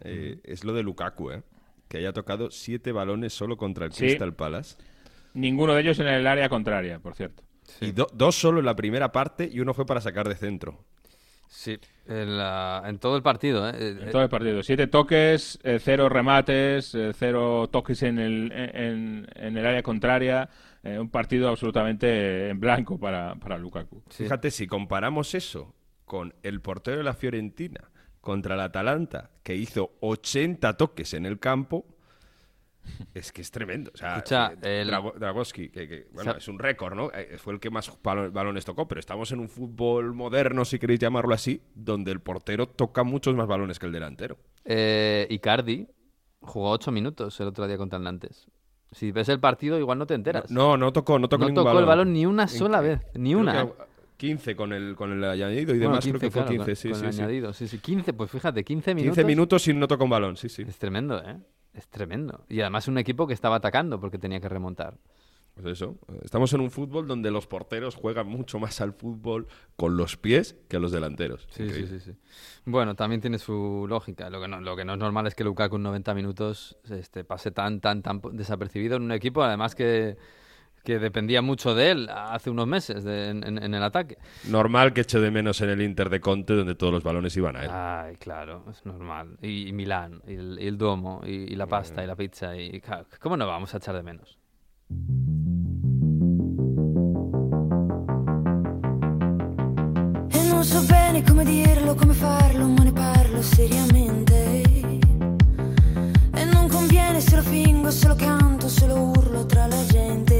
[0.00, 1.42] eh, es lo de Lukaku, ¿eh?
[1.88, 4.76] que haya tocado siete balones solo contra el Crystal Palace.
[5.34, 7.44] Ninguno de ellos en el área contraria, por cierto.
[7.80, 10.84] Y dos solo en la primera parte y uno fue para sacar de centro.
[11.52, 13.68] Sí, en, todo el partido.
[13.68, 13.74] ¿eh?
[14.00, 14.62] En todo el partido.
[14.62, 20.48] Siete toques, eh, cero remates, cero toques en el, en, en el área contraria.
[20.82, 24.02] Eh, un partido absolutamente en blanco para, para Lukaku.
[24.08, 25.74] Fíjate, si comparamos eso
[26.06, 27.90] con el portero de la Fiorentina,
[28.22, 31.84] contra el Atalanta, que hizo 80 toques en el campo,
[33.14, 33.90] es que es tremendo.
[33.94, 37.10] O sea, Escucha, eh, el- Drago- Dragoski, que, que, bueno, es un récord, ¿no?
[37.12, 40.78] Eh, Fue el que más balo- balones tocó, pero estamos en un fútbol moderno, si
[40.78, 44.36] queréis llamarlo así, donde el portero toca muchos más balones que el delantero.
[44.64, 45.86] Eh, Icardi
[46.40, 48.46] jugó ocho minutos el otro día contra el Nantes.
[48.90, 50.50] Si ves el partido, igual no te enteras.
[50.50, 51.82] No, no tocó, no tocó No ningún tocó balón.
[51.82, 53.64] el balón ni una En- sola vez, ni una.
[53.66, 53.72] que
[54.18, 56.76] 15 con el, con el añadido y Bueno, demás, creo que fue claro, 15, con-
[56.76, 57.20] sí, con sí, el sí.
[57.22, 57.78] añadido, sí, sí.
[57.78, 59.16] 15, pues fíjate, 15 minutos.
[59.16, 60.62] 15 minutos y no toca un balón, sí, sí.
[60.62, 61.38] Es tremendo, ¿eh?
[61.74, 62.44] Es tremendo.
[62.48, 64.98] Y además un equipo que estaba atacando porque tenía que remontar.
[65.54, 69.98] Pues eso, estamos en un fútbol donde los porteros juegan mucho más al fútbol con
[69.98, 71.46] los pies que los delanteros.
[71.50, 72.12] Sí, sí, sí, sí.
[72.64, 74.30] Bueno, también tiene su lógica.
[74.30, 77.24] Lo que no, lo que no es normal es que Lukaku en 90 minutos este,
[77.24, 80.16] pase tan, tan, tan desapercibido en un equipo, además que,
[80.84, 84.18] que dependía mucho de él hace unos meses de- en, en- en el ataque.
[84.48, 87.56] Normal que eche de menos en el Inter de Conte, donde todos los balones iban
[87.56, 87.70] a él.
[87.72, 89.38] Ay, claro, es normal.
[89.40, 92.56] Y, y Milán, y el, y el Duomo, y, y la pasta, y la pizza,
[92.56, 94.38] y claro, ¿cómo no vamos a echar de menos?
[100.30, 104.62] E non so bene come dirlo, come farlo, ma ne parlo seriamente.
[106.34, 110.31] E non conviene se lo fingo, se lo canto, se lo urlo tra la gente.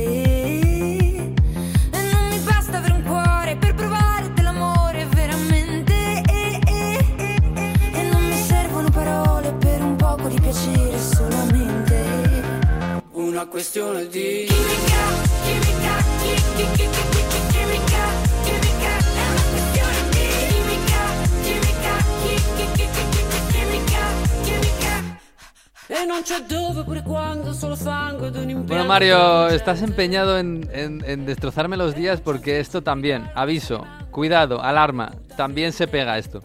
[13.33, 15.05] Una questione di Chimica,
[15.45, 17.03] chimica,
[28.67, 35.13] Bueno, Mario, estás empeñado en- en destrozarme los días porque esto también, aviso, cuidado, alarma,
[35.37, 36.41] también se pega esto.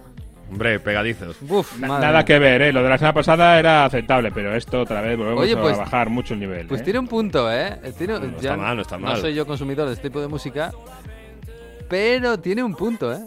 [0.49, 1.35] Hombre, pegadizos.
[1.47, 2.71] Uf, Na- madre nada que ver, ¿eh?
[2.73, 5.79] Lo de la semana pasada era aceptable, pero esto otra vez volvemos Oye, pues- a
[5.79, 6.67] bajar mucho el nivel.
[6.67, 6.83] Pues ¿eh?
[6.85, 7.77] tiene un punto, ¿eh?
[7.97, 9.17] Tiene- No ya está mal, no está No mal.
[9.21, 10.71] soy yo consumidor de este tipo de música,
[11.89, 13.19] pero tiene un punto, ¿eh?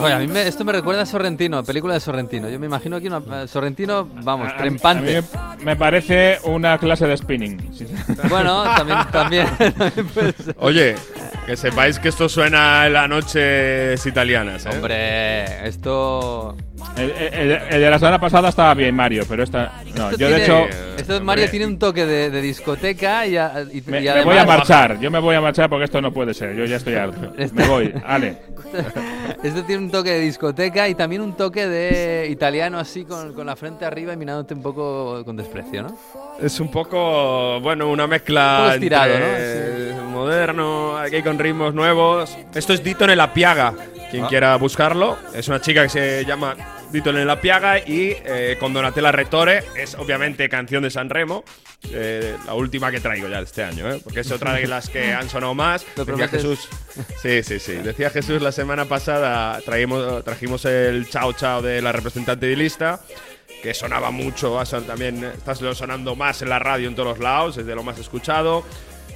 [0.00, 2.48] Oye, a mí me- esto me recuerda a Sorrentino, película de Sorrentino.
[2.48, 5.16] Yo me imagino que una, eh, Sorrentino, vamos, A- trempante.
[5.16, 5.26] a mí
[5.58, 7.70] me, me parece una clase de spinning.
[8.28, 9.46] Bueno, también, también,
[10.14, 10.54] ser.
[10.58, 10.94] Oye,
[11.46, 14.70] que sepáis que esto suena en las noches italianas, ¿eh?
[14.72, 16.56] Hombre, esto...
[16.96, 19.82] El, el- el de la semana pasada estaba bien, Mario, pero esta.
[19.96, 20.66] No, esto yo de tiene- hecho.
[20.96, 24.24] Esto, Mario, tiene un toque de, de discoteca y, a- y- Me, y me además...
[24.24, 26.54] voy a marchar, yo me voy a marchar porque esto no puede ser.
[26.54, 27.32] Yo ya estoy harto.
[27.52, 28.38] Me voy, Ale.
[29.42, 33.46] Esto tiene un toque de discoteca y también un toque de italiano así con, con
[33.46, 35.96] la frente arriba y mirándote un poco con desprecio, ¿no?
[36.40, 42.36] Es un poco, bueno, una mezcla Un estirado, entre moderno, aquí con ritmos nuevos.
[42.54, 43.74] Esto es Dito en la Piaga,
[44.10, 44.28] quien Ah.
[44.28, 45.16] quiera buscarlo.
[45.34, 46.54] Es una chica que se llama
[46.92, 51.44] Dito en la Piaga y eh, con Donatella Rettore es obviamente canción de San Remo.
[51.90, 54.00] eh, la última que traigo ya este año, ¿eh?
[54.02, 55.84] porque es otra de las que han sonado más.
[55.96, 56.42] ¿Lo Decía prometes?
[56.42, 56.68] Jesús,
[57.20, 57.72] sí, sí, sí.
[57.74, 63.00] Decía Jesús la semana pasada, traímos, trajimos el chao chao de la representante de lista
[63.62, 67.66] que sonaba mucho, también está sonando más en la radio en todos los lados, es
[67.66, 68.64] de lo más escuchado.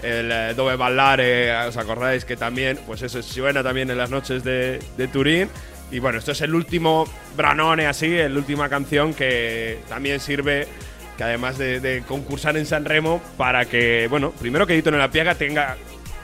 [0.03, 4.43] El eh, Dove Ballare, ¿os acordáis que también, pues eso suena también en las noches
[4.43, 5.49] de, de Turín?
[5.91, 7.05] Y bueno, esto es el último
[7.37, 10.69] Branone así, la última canción que también sirve,
[11.17, 14.99] que además de, de concursar en San Remo, para que, bueno, primero que Dito en
[14.99, 15.77] la Piaga tenga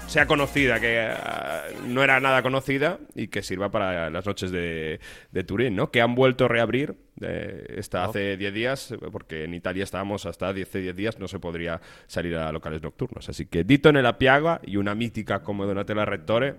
[0.07, 5.01] sea conocida, que ah, no era nada conocida y que sirva para las noches de,
[5.33, 5.91] de Turín, ¿no?
[5.91, 10.53] Que han vuelto a reabrir eh, esta hace 10 días, porque en Italia estábamos hasta
[10.53, 13.29] 10 10 días, no se podría salir a locales nocturnos.
[13.29, 16.55] Así que Dito en la Piaga y una mítica como Donatella Rettore,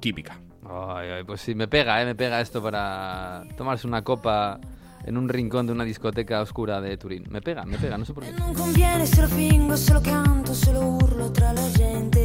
[0.00, 0.40] química.
[0.68, 2.04] Ay, ay, pues sí, me pega, ¿eh?
[2.04, 4.60] Me pega esto para tomarse una copa
[5.04, 7.24] en un rincón de una discoteca oscura de Turín.
[7.30, 8.30] Me pega, me pega, no sé por qué.
[8.32, 12.20] Non conviene se lo fingo, se lo canto, se lo urlo tra la gente.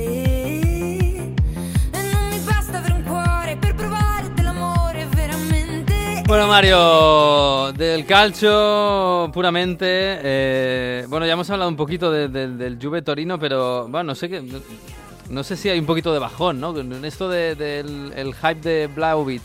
[1.91, 6.21] E non mi basta avere un cuore per provare dell'amore veramente.
[6.27, 10.19] Bueno, Mario, del calcio puramente.
[10.21, 14.15] eh, bueno, ya hemos hablado un poquito de- de- del Juve Torino, pero bueno, no
[14.15, 14.43] sé qué.
[15.29, 16.77] No, sé si hay un poquito de bajón, ¿no?
[16.79, 19.41] En esto de- del el hype de Blaovic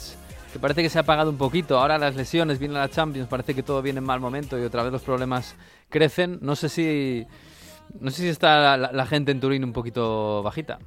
[0.52, 1.78] que parece que se ha apagado un poquito.
[1.78, 4.82] Ahora las lesiones, viene la Champions, parece que todo viene en mal momento y otra
[4.82, 5.56] vez los problemas
[5.88, 6.38] crecen.
[6.42, 7.24] No sé si,
[7.98, 10.78] no sé si está la, la gente en Turín un poquito bajita.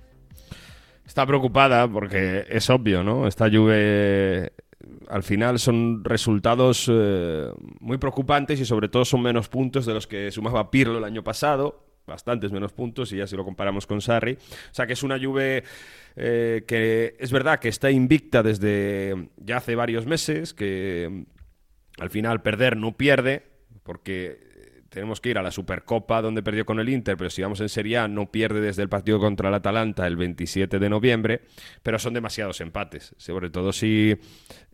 [1.06, 3.28] Está preocupada porque es obvio, ¿no?
[3.28, 4.52] Esta Juve
[5.10, 10.06] al final son resultados eh, muy preocupantes y sobre todo son menos puntos de los
[10.06, 14.02] que sumaba Pirlo el año pasado, bastantes menos puntos y ya si lo comparamos con
[14.02, 14.34] Sarri.
[14.34, 15.64] O sea que es una Juve
[16.16, 21.26] eh, que es verdad que está invicta desde ya hace varios meses, que
[22.00, 23.44] al final perder no pierde,
[23.84, 24.44] porque
[24.90, 27.68] tenemos que ir a la Supercopa donde perdió con el Inter, pero si vamos en
[27.68, 31.42] Serie A no pierde desde el partido contra el Atalanta el 27 de noviembre,
[31.84, 34.16] pero son demasiados empates, sobre todo si,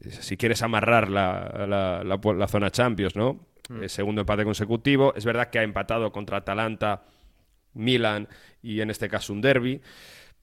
[0.10, 3.48] si quieres amarrar la, la- la- la zona Champions, ¿no?
[3.70, 3.84] Mm.
[3.84, 7.02] El segundo empate consecutivo, es verdad que ha empatado contra Atalanta,
[7.74, 8.28] Milan
[8.62, 9.82] y en este caso un derby,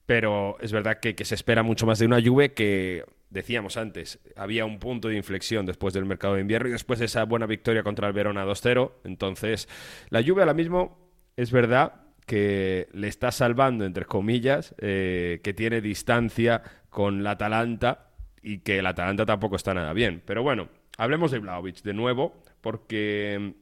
[0.06, 4.64] pero es verdad que, se espera mucho más de una Juve que, decíamos antes, había
[4.64, 7.82] un punto de inflexión después del mercado de invierno y después de esa buena victoria
[7.82, 8.92] contra el Verona 2-0.
[9.04, 9.68] Entonces,
[10.10, 11.92] la Juve ahora mismo es verdad
[12.26, 18.10] que le está salvando, entre comillas, eh, que tiene distancia con la Atalanta
[18.42, 20.22] y que el Atalanta tampoco está nada bien.
[20.24, 23.54] Pero bueno, hablemos de Vlaovic de nuevo, porque el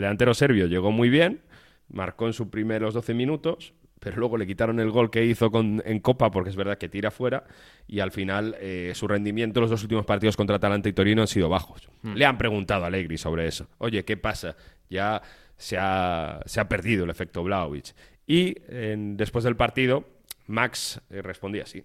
[0.00, 1.40] delantero serbio llegó muy bien,
[1.88, 5.82] marcó en sus primeros 12 minutos, pero luego le quitaron el gol que hizo con-
[5.86, 7.44] en Copa, porque es verdad que tira fuera,
[7.88, 11.22] y al final eh, su rendimiento en los dos últimos partidos contra Atalanta y Torino
[11.22, 11.88] han sido bajos.
[12.02, 12.14] Mm.
[12.14, 13.66] Le han preguntado a Allegri sobre eso.
[13.78, 14.54] Oye, ¿qué pasa?
[14.90, 15.22] Ya
[15.56, 17.94] se ha, se ha perdido el efecto Vlaovic.
[18.26, 20.04] Y en- después del partido,
[20.46, 21.82] Max eh, respondía así.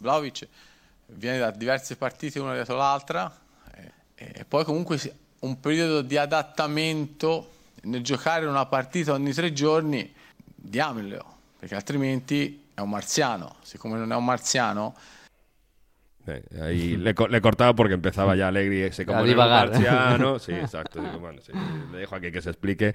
[0.00, 0.48] Vlaovic
[1.08, 3.30] viene da diverse partite una dietro l'altra
[4.16, 4.96] eh, e poi comunque
[5.40, 7.50] un periodo di adattamento
[7.82, 10.12] nel giocare una partita ogni tre giorni
[10.54, 14.94] diamelo perché altrimenti è un marziano siccome non è un marziano
[16.26, 19.70] Eh, ahí le, le he cortado porque empezaba ya Alegri como en el divagar.
[19.70, 20.38] marciano.
[20.38, 21.00] Sí, exacto.
[21.00, 21.52] Digo, bueno, sí,
[21.92, 22.94] le dejo aquí que se explique.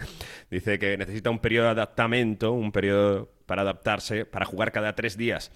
[0.50, 5.18] Dice que necesita un periodo de adaptamiento, un periodo para adaptarse, para jugar cada tres
[5.18, 5.52] días.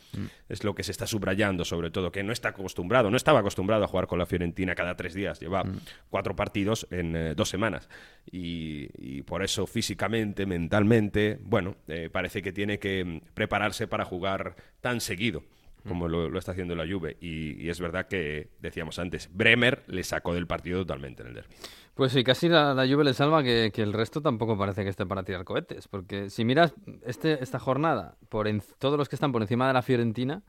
[0.48, 3.84] Es lo que se está subrayando, sobre todo, que no está acostumbrado, no estaba acostumbrado
[3.84, 5.40] a jugar con la Fiorentina cada tres días.
[5.40, 5.64] Lleva
[6.10, 7.90] cuatro partidos en eh, dos semanas.
[8.32, 14.06] Y, y por eso físicamente, mentalmente, bueno, eh, parece que tiene que mm, prepararse para
[14.06, 15.44] jugar tan seguido
[15.88, 17.18] como lo, lo está haciendo la Juve.
[17.22, 21.34] Y, y es verdad que, decíamos antes, Bremer le sacó del partido totalmente en el
[21.36, 21.56] derby.
[22.00, 24.90] Pues sí, casi la, la Juve le salva que, que el resto tampoco parece que
[24.90, 25.90] esté para tirar cohetes.
[25.90, 26.74] Porque si miras
[27.06, 28.48] este, esta jornada, por
[28.78, 30.42] todos los que están por encima de la Fiorentina,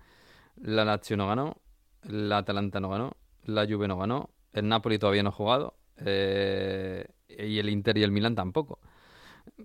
[0.62, 1.56] la Lazio no ganó,
[2.04, 7.08] la Atalanta no ganó, la Juve no ganó, el Napoli todavía no ha jugado, eh,
[7.28, 8.78] y el Inter y el Milan tampoco.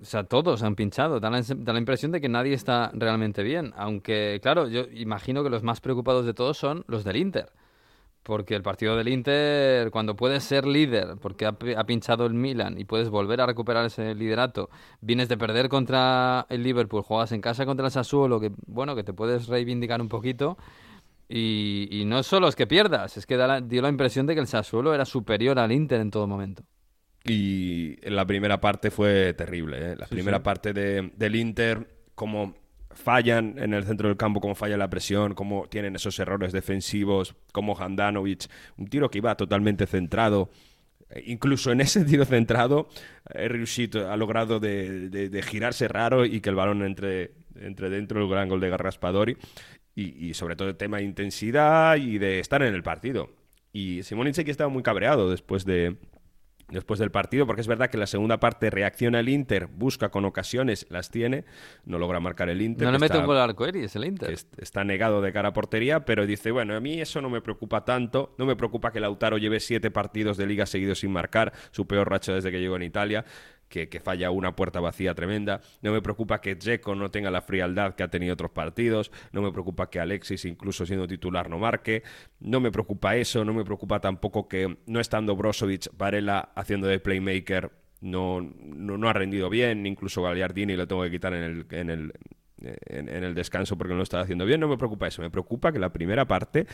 [0.02, 1.20] O sea, todos han pinchado.
[1.20, 3.74] Da da la impresión de que nadie está realmente bien.
[3.78, 7.52] Aunque, claro, yo imagino que los más preocupados de todos son los del Inter.
[8.26, 12.34] Porque el partido del Inter, cuando puedes ser líder, porque ha, pi- ha pinchado el
[12.34, 17.32] Milan y puedes volver a recuperar ese liderato, vienes de perder contra el Liverpool, juegas
[17.34, 20.58] en casa contra el Sassuolo, que bueno, que te puedes reivindicar un poquito.
[21.30, 24.34] Y, y no solo es que pierdas, es que da la- dio la impresión de
[24.34, 26.64] que el Sassuolo era superior al Inter en todo momento.
[27.24, 29.92] Y la primera parte fue terrible.
[29.92, 29.96] ¿eh?
[29.98, 30.44] La Sí, primera sí.
[30.44, 32.56] parte de- del Inter, como
[32.96, 37.36] fallan en el centro del campo, cómo falla la presión, cómo tienen esos errores defensivos,
[37.52, 40.50] como Handanovic, un tiro que iba totalmente centrado.
[41.10, 42.88] Eh, Incluso en ese tiro centrado,
[43.34, 48.30] eh, Riuscit ha logrado de, girarse raro y que el balón entre, entre dentro, el
[48.30, 49.38] gran gol de Garraspadori.
[49.98, 53.30] Y, sobre todo el tema de intensidad y de estar en el partido.
[53.72, 55.96] Y Simón Inzaghi estaba muy cabreado después de,
[56.70, 60.26] después del partido, porque es verdad que la segunda parte reacciona el Inter, busca con
[60.26, 61.46] ocasiones, las tiene,
[61.86, 62.86] no logra marcar el Inter.
[62.88, 64.32] No le mete un gol al arcoiris el Inter.
[64.32, 67.42] es- está negado de cara a portería, pero dice, bueno, a mí eso no me
[67.42, 71.54] preocupa tanto, no me preocupa que Lautaro lleve siete partidos de liga seguidos sin marcar,
[71.72, 73.26] su peor racha desde que llegó en Italia,
[73.70, 77.42] que, que falla una puerta vacía tremenda, no me preocupa que Dzeko no tenga la
[77.42, 81.58] frialdad que ha tenido otros partidos, no me preocupa que Alexis, incluso siendo titular, no
[81.58, 82.04] marque,
[82.40, 87.00] no me preocupa eso, no me preocupa tampoco que no estando Brozovic, Varela haciendo de
[87.00, 91.66] playmaker no, no, no ha rendido bien, incluso Gagliardini lo tengo que quitar en el,
[91.72, 92.14] en el,
[92.62, 95.30] en, en el descanso porque no lo estaba haciendo bien, no me preocupa eso, me
[95.30, 96.68] preocupa que la primera parte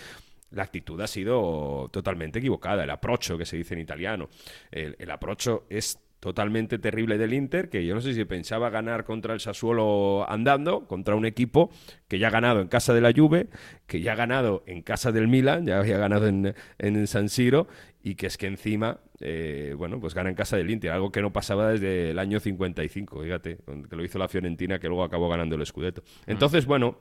[0.52, 4.30] la actitud ha sido totalmente equivocada, el aprocho que se dice en italiano,
[4.70, 9.03] el, el aprocho es totalmente terrible del Inter, que yo no sé si pensaba ganar
[9.03, 11.72] contra el Sassuolo andando, contra un equipo
[12.07, 13.47] que ya ha ganado en casa de la Juve,
[13.88, 17.67] que ya ha ganado en casa del Milan, ya había ganado en, en San Siro,
[18.03, 21.24] y que es que encima, eh, bueno, pues gana en casa del Inter, algo que
[21.24, 23.57] no pasaba desde el año 55, fíjate,
[23.89, 26.03] que lo hizo la Fiorentina, que luego acabó ganando el Scudetto.
[26.28, 26.97] Entonces, bueno,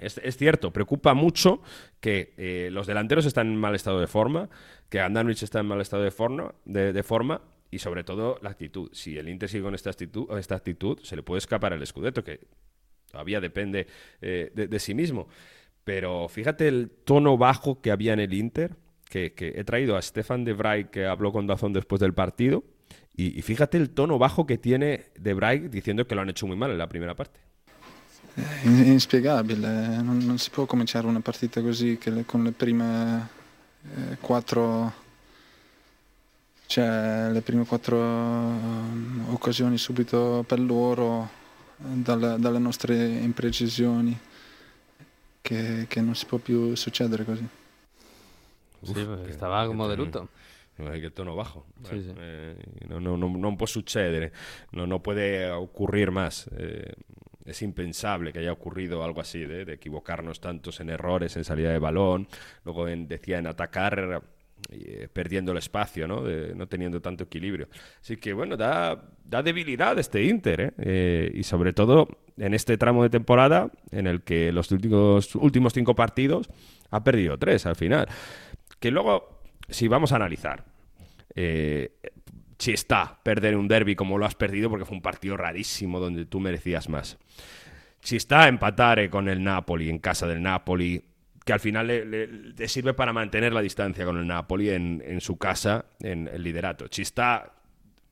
[0.00, 1.60] Es, es cierto, preocupa mucho
[2.00, 4.48] que eh, los delanteros están en mal estado de forma,
[4.88, 8.50] que Andanovic está en mal estado de forma, de, de forma y sobre todo la
[8.50, 8.90] actitud.
[8.92, 12.22] Si el Inter sigue con esta actitud, esta actitud se le puede escapar el Scudetto,
[12.22, 12.40] que
[13.10, 13.86] todavía depende
[14.20, 15.28] eh, de, de sí mismo.
[15.84, 18.76] Pero fíjate el tono bajo que había en el Inter,
[19.08, 22.62] que, que he traído a Stefan de Vrij, que habló con Dazón después del partido,
[23.16, 26.46] y, y fíjate el tono bajo que tiene de Vrij diciendo que lo han hecho
[26.46, 27.40] muy mal en la primera parte.
[28.64, 33.28] In- inspiegabile, non, non si può cominciare una partita così che le- con le prime
[33.82, 34.92] eh, quattro,
[36.68, 41.24] cioè le prime quattro eh, occasioni subito per loro
[41.80, 44.16] eh, dalle, dalle nostre imprecisioni,
[45.40, 47.46] che, che non si può più succedere così.
[48.82, 50.28] Sí, pues estaba como de luto.
[50.78, 51.66] Eh, Qué tono bajo.
[51.82, 52.12] Sí, Bueno, sí.
[52.18, 52.54] eh,
[52.88, 54.32] no, no, no, no puede suceder,
[54.70, 56.48] no, no puede ocurrir más.
[56.56, 56.92] Eh,
[57.44, 61.72] es impensable que haya ocurrido algo así, de, de equivocarnos tantos en errores, en salida
[61.72, 62.28] de balón,
[62.64, 64.22] luego en, decía en atacar,
[64.70, 66.22] eh, perdiendo el espacio, ¿no?
[66.66, 67.68] Teniendo tanto equilibrio.
[68.02, 70.72] Así que bueno, da, da debilidad este Inter, ¿eh?
[70.78, 72.06] Eh, y sobre todo
[72.36, 76.50] en este tramo de temporada en el que los últimos, últimos cinco partidos
[76.90, 78.08] ha perdido tres al final.
[78.78, 79.40] Que luego,
[79.70, 80.64] si vamos a analizar,
[81.34, 86.26] si está perder un derby como lo has perdido, porque fue un partido rarísimo donde
[86.26, 87.16] tú merecías más.
[88.00, 91.02] Si está empatar con el Napoli en casa del Napoli,
[91.48, 95.86] que al final le, sirve para mantener la distancia con el Napoli en, su casa,
[95.98, 96.84] en el liderato.
[96.94, 97.54] Está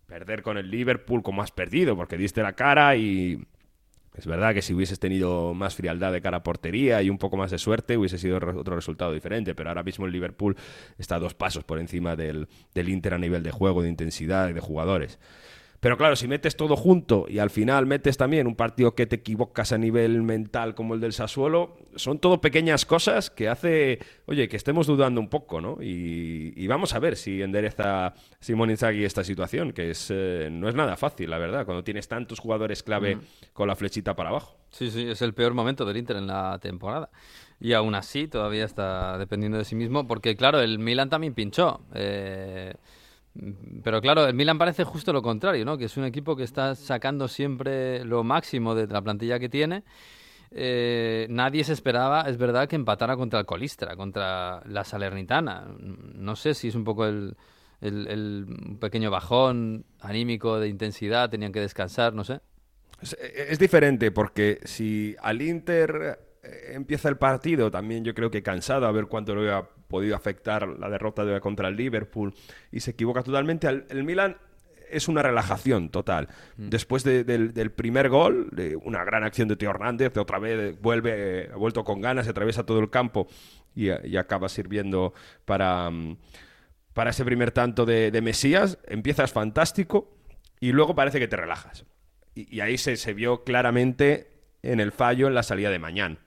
[0.07, 3.47] perder con el Liverpool como has perdido, porque diste la cara y
[4.15, 7.37] es verdad que si hubieses tenido más frialdad de cara a portería y un poco
[7.37, 9.55] más de suerte, hubiese sido otro resultado diferente.
[9.55, 10.57] Pero ahora mismo el Liverpool
[10.97, 14.49] está a dos pasos por encima del, del Inter a nivel de juego, de intensidad
[14.49, 15.19] y de jugadores.
[15.87, 19.15] Pero claro, si metes todo junto y al final metes también un partido que te
[19.15, 24.49] equivocas a nivel mental como el del Sassuolo, son todo pequeñas cosas que hace, oye,
[24.49, 25.79] que estemos dudando un poco, ¿no?
[25.81, 30.69] Y, y vamos a ver si endereza Simón Inzaghi esta situación, que es, eh, no
[30.69, 33.21] es nada fácil, la verdad, cuando tienes tantos jugadores clave Mm.
[33.53, 34.57] con la flechita para abajo.
[34.71, 37.11] Sí, sí, es el peor momento del Inter en la temporada.
[37.61, 41.81] Y aún así todavía está dependiendo de sí mismo, porque claro, el Milan también pinchó.
[41.95, 42.75] eh,
[43.83, 45.77] pero claro, el Milan parece justo lo contrario, ¿no?
[45.79, 49.83] Que es un equipo que está sacando siempre lo máximo de la plantilla que tiene.
[50.51, 55.67] Eh, nadie se esperaba, es verdad, que empatara contra el Colistra, contra la Salernitana.
[55.79, 57.37] No sé si es un poco el,
[57.81, 58.47] el- el
[58.81, 62.41] pequeño bajón anímico de intensidad, tenían que descansar, no sé.
[63.03, 68.43] Es, es diferente porque si al Inter eh, empieza el partido, también yo creo que
[68.43, 72.35] cansado a ver cuánto le había podido afectar la derrota de contra el Liverpool
[72.73, 74.37] y se equivoca totalmente, al- el Milan
[74.89, 76.29] es una relajación total.
[76.57, 80.39] Después de- del, del primer gol, de una gran acción de Teo Hernández, de otra
[80.39, 83.27] vez vuelve, ha vuelto con ganas, atraviesa todo el campo
[83.75, 85.13] y, y acaba sirviendo
[85.45, 86.17] para, mm,
[86.95, 88.79] para ese primer tanto de, de Mesías.
[88.87, 90.17] Empiezas fantástico
[90.61, 91.85] y luego parece que te relajas.
[92.37, 94.29] Y, y ahí se, se vio claramente
[94.63, 96.19] en el fallo en la salida de Mañán.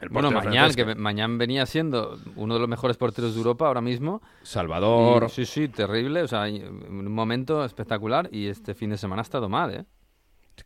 [0.00, 3.80] El Bueno, Mañán, que Mañán venía siendo uno de los mejores porteros de Europa ahora
[3.80, 4.22] mismo.
[4.42, 5.24] Salvador.
[5.26, 6.22] Y- sí, sí, terrible.
[6.22, 8.28] O sea, un momento espectacular.
[8.32, 9.84] Y este fin de semana ha estado mal, ¿eh?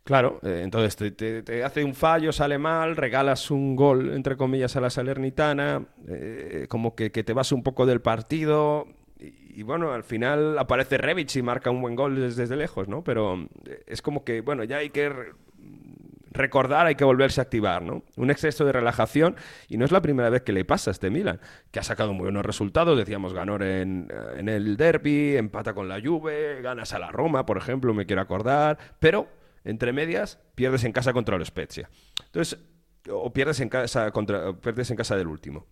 [0.03, 4.35] Claro, eh, entonces te, te- te hace un fallo, sale mal, regalas un gol, entre
[4.37, 8.87] comillas, a la Salernitana, eh, como que, que te vas un poco del partido.
[9.19, 12.87] Y, y bueno, al final aparece Rebic y marca un buen gol desde, desde lejos,
[12.87, 13.03] ¿no?
[13.03, 15.11] Pero eh, es como que, bueno, ya hay que
[16.33, 18.03] recordar, hay que volverse a activar, ¿no?
[18.15, 19.35] Un exceso de relajación
[19.67, 21.39] y no es la primera vez que le pasa a este Milan,
[21.71, 24.07] que ha sacado muy buenos resultados, decíamos, ganó en,
[24.37, 28.21] en el derby, empata con la Juve, ganas a la Roma, por ejemplo, me quiero
[28.21, 29.27] acordar, pero
[29.63, 31.89] entre medias pierdes en casa contra el Spezia.
[32.25, 32.59] Entonces,
[33.09, 35.67] o pierdes en casa contra o pierdes en casa del último.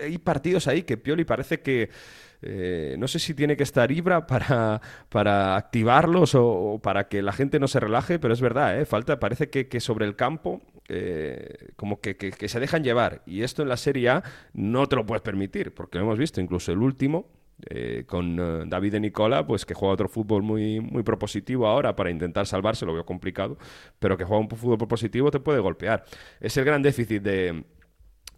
[0.00, 1.90] Hay partidos ahí que Pioli parece que
[2.42, 7.32] eh, no sé si tiene que estar Ibra para, para activarlos o, para que la
[7.32, 8.86] gente no se relaje, pero es verdad, ¿eh?
[8.86, 13.22] falta, parece que, que sobre el campo eh, como que, que- se dejan llevar.
[13.26, 14.22] Y esto en la Serie A
[14.54, 17.28] no te lo puedes permitir, porque lo hemos visto, incluso el último,
[17.68, 22.10] eh, con David de Nicola, pues que juega otro fútbol muy, muy propositivo ahora para
[22.10, 23.58] intentar salvarse, lo veo complicado,
[23.98, 26.04] pero que juega un fútbol propositivo te puede golpear.
[26.40, 27.64] Es el gran déficit de,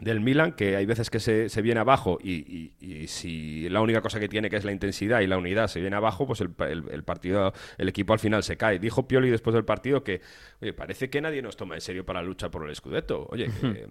[0.02, 2.32] del Milan, que hay veces que se, se viene abajo y,
[2.80, 5.68] y- y si la única cosa que tiene que es la intensidad y la unidad
[5.68, 8.78] se viene abajo, pues el, el- el partido, el equipo al final se cae.
[8.80, 10.20] Dijo Pioli después del partido que
[10.60, 13.28] oye, parece que nadie nos toma en serio para luchar por el Scudetto.
[13.30, 13.86] Oye, que, eh,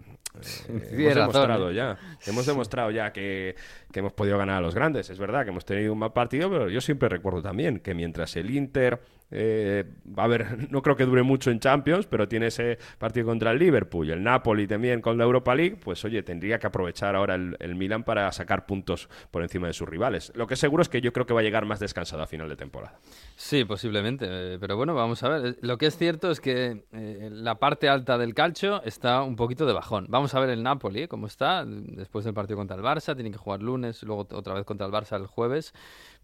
[0.68, 1.76] hemos razón, demostrado ¿eh?
[1.76, 1.97] ya,
[2.28, 3.55] hemos demostrado ya que,
[3.91, 5.09] que hemos podido ganar a los grandes.
[5.09, 8.36] Es verdad que hemos tenido un mal partido, pero yo siempre recuerdo también que mientras
[8.36, 8.99] el Inter
[9.32, 9.86] eh,
[10.17, 13.59] a haber, no creo que dure mucho en Champions, pero tiene ese partido contra el
[13.59, 17.36] Liverpool y el Napoli también con la Europa League, pues oye, tendría que aprovechar ahora
[17.36, 20.32] el, Milan para sacar puntos por encima de sus rivales.
[20.36, 22.49] Lo que seguro es que yo creo que va a llegar más descansado a final
[22.49, 22.99] de temporada.
[23.36, 24.25] Sí, posiblemente.
[24.29, 25.57] eh, Pero bueno, vamos a ver.
[25.61, 29.65] Lo que es cierto es que eh, la parte alta del calcio está un poquito
[29.65, 30.05] de bajón.
[30.09, 33.15] Vamos a ver el Napoli, eh, cómo está, después del partido contra el Barça.
[33.15, 35.73] Tienen que jugar lunes, luego otra vez contra el Barça el jueves.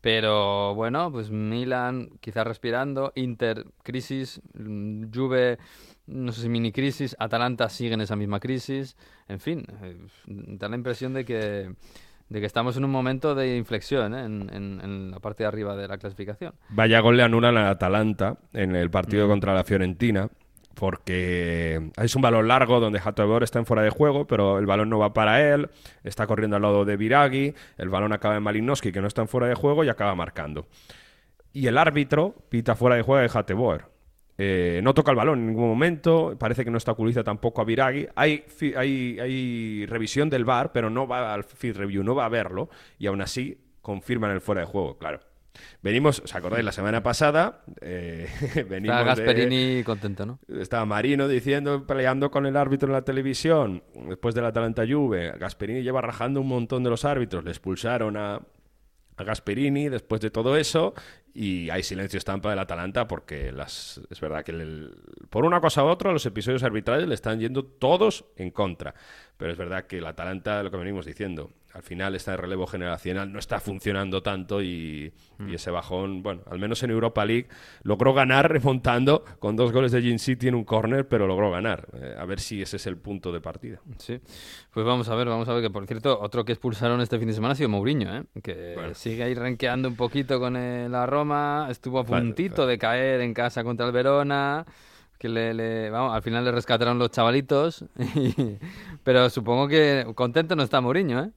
[0.01, 5.57] Pero bueno, pues Milan quizás respirando, Inter crisis, mm, Juve
[6.05, 8.95] no sé si mini crisis, Atalanta sigue en esa misma crisis.
[9.27, 11.73] En fin, eh, da la impresión de que,
[12.29, 14.23] de que estamos en un momento de inflexión ¿eh?
[14.23, 16.53] en, en- en la parte de arriba de la clasificación.
[16.69, 19.29] Vaya gol le anulan al Atalanta en el partido Mm.
[19.29, 20.29] contra la Fiorentina.
[20.79, 24.89] Porque es un balón largo donde Hatebor está en fuera de juego, pero el balón
[24.89, 25.69] no va para él.
[26.03, 27.55] Está corriendo al lado de Viragui.
[27.77, 30.67] El balón acaba en Malinowski, que no está en fuera de juego, y acaba marcando.
[31.51, 33.91] Y el árbitro pita fuera de juego de Hatebor.
[34.37, 36.35] Eh, no toca el balón en ningún momento.
[36.37, 37.65] Parece que no obstaculiza tampoco a
[38.47, 42.29] fi- hay, hay revisión del VAR, pero no va al field review, no va a
[42.29, 42.69] verlo.
[42.99, 45.21] Y aún así confirman el fuera de juego, claro.
[45.81, 46.63] Venimos, ¿os acordáis?
[46.65, 48.27] La semana pasada eh,
[48.69, 50.39] venimos de- Gasperini contento, ¿no?
[50.59, 55.33] estaba Marino diciendo, peleando con el árbitro en la televisión, después del Atalanta Juve.
[55.37, 57.43] Gasperini lleva rajando un montón de los árbitros.
[57.43, 60.93] Le expulsaron a, a Gasperini después de todo eso
[61.33, 64.91] y hay silencio estampa del Atalanta porque las, es verdad que el-
[65.29, 68.95] por una cosa u otra los episodios arbitrales le están yendo todos en contra.
[69.37, 72.65] Pero es verdad que el Atalanta, lo que venimos diciendo, al final está en relevo
[72.65, 75.13] generacional, no está funcionando tanto y,
[75.47, 77.47] y ese bajón, bueno, al menos en Europa League
[77.83, 81.87] logró ganar remontando con dos goles de Gin City en un córner, pero logró ganar.
[81.93, 83.79] Eh, a ver si ese es el punto de partida.
[83.99, 84.19] Sí.
[84.71, 87.27] Pues vamos a ver, vamos a ver que por cierto, otro que expulsaron este fin
[87.27, 88.23] de semana ha sido Mourinho, ¿eh?
[88.41, 92.77] que sigue ahí renqueando un poquito con eh, la Roma, estuvo a Vale, puntito de
[92.79, 94.65] caer en casa contra el Verona,
[95.19, 98.57] que le, le- vamos, al final le rescataron los chavalitos, y-
[99.03, 101.31] pero supongo que contento no está Mourinho, ¿eh?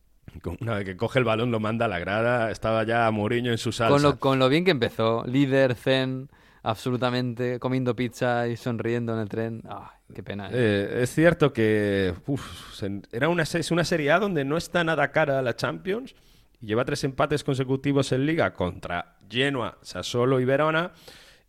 [0.60, 3.58] Una vez que coge el balón, lo manda a la grada, estaba ya Mourinho en
[3.58, 3.92] su salsa.
[3.92, 6.28] Con lo, con lo bien que empezó, líder, zen,
[6.62, 9.62] absolutamente, comiendo pizza y sonriendo en el tren.
[9.68, 10.46] Ah, qué pena.
[10.48, 10.52] ¿eh?
[10.54, 15.10] Eh, es cierto que uf, era una, es una Serie A donde no está nada
[15.10, 16.14] cara a la Champions
[16.60, 20.92] y lleva tres empates consecutivos en Liga contra Genoa, Sassuolo y Verona.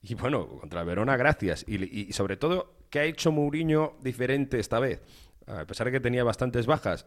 [0.02, 1.64] Y bueno, contra Verona, gracias.
[1.68, 5.02] Y- y sobre todo, ¿qué ha hecho Mourinho diferente esta vez?
[5.60, 7.06] A pesar de que tenía bastantes bajas,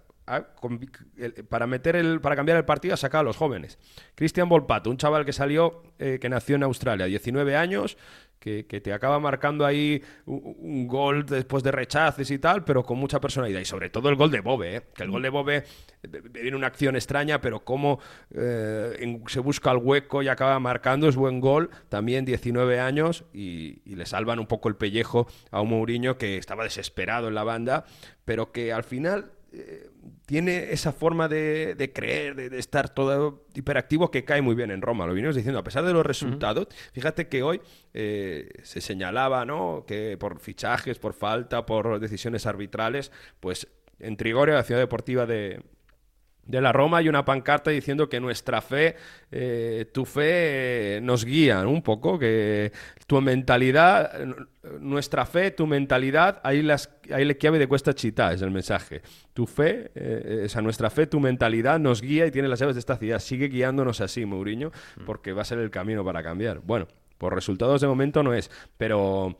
[1.49, 3.79] para, meter el, para cambiar el partido ha sacado a los jóvenes.
[4.15, 7.97] Cristian Volpato, un chaval que salió, eh, que nació en Australia, 19 años,
[8.39, 13.21] que, te acaba marcando ahí un, gol después de rechaces y tal, pero con mucha
[13.21, 13.61] personalidad.
[13.61, 14.83] Y sobre todo el gol de Bobe, ¿eh?
[14.95, 15.57] que el gol de Bobe
[16.03, 18.01] eh, viene una acción extraña, pero cómo
[18.35, 23.81] eh, se busca el hueco y acaba marcando, es buen gol, también 19 años, y,
[23.85, 27.45] y le salvan un poco el pellejo a un Mourinho que estaba desesperado en la
[27.45, 27.85] banda,
[28.25, 29.91] pero que al final eh,
[30.27, 34.83] tiene esa forma de, de creer, de, estar todo hiperactivo que cae muy bien en
[34.83, 35.07] Roma.
[35.07, 37.61] Lo vinimos diciendo, a pesar de los resultados, fíjate que hoy
[37.93, 39.85] eh, se señalaba ¿no?
[39.87, 45.63] que por fichajes, por falta, por decisiones arbitrales, pues en Trigoria, la ciudad deportiva de,
[46.47, 48.97] de la Roma hay una pancarta diciendo que nuestra fe,
[49.31, 52.73] eh, tu fe eh, nos guía un poco, que
[53.07, 54.13] tu mentalidad,
[54.81, 59.03] nuestra fe, tu mentalidad, ahí, las, ahí le chiave de cuesta città, es el mensaje.
[59.33, 62.81] Tu fe, eh, esa nuestra fe, tu mentalidad nos guía y tiene las llaves de
[62.81, 63.19] esta ciudad.
[63.19, 64.71] Sigue guiándonos así, Mourinho,
[65.07, 66.61] porque va a ser el camino para cambiar.
[66.61, 66.89] Bueno,
[67.19, 69.37] por resultados de momento no es, pero...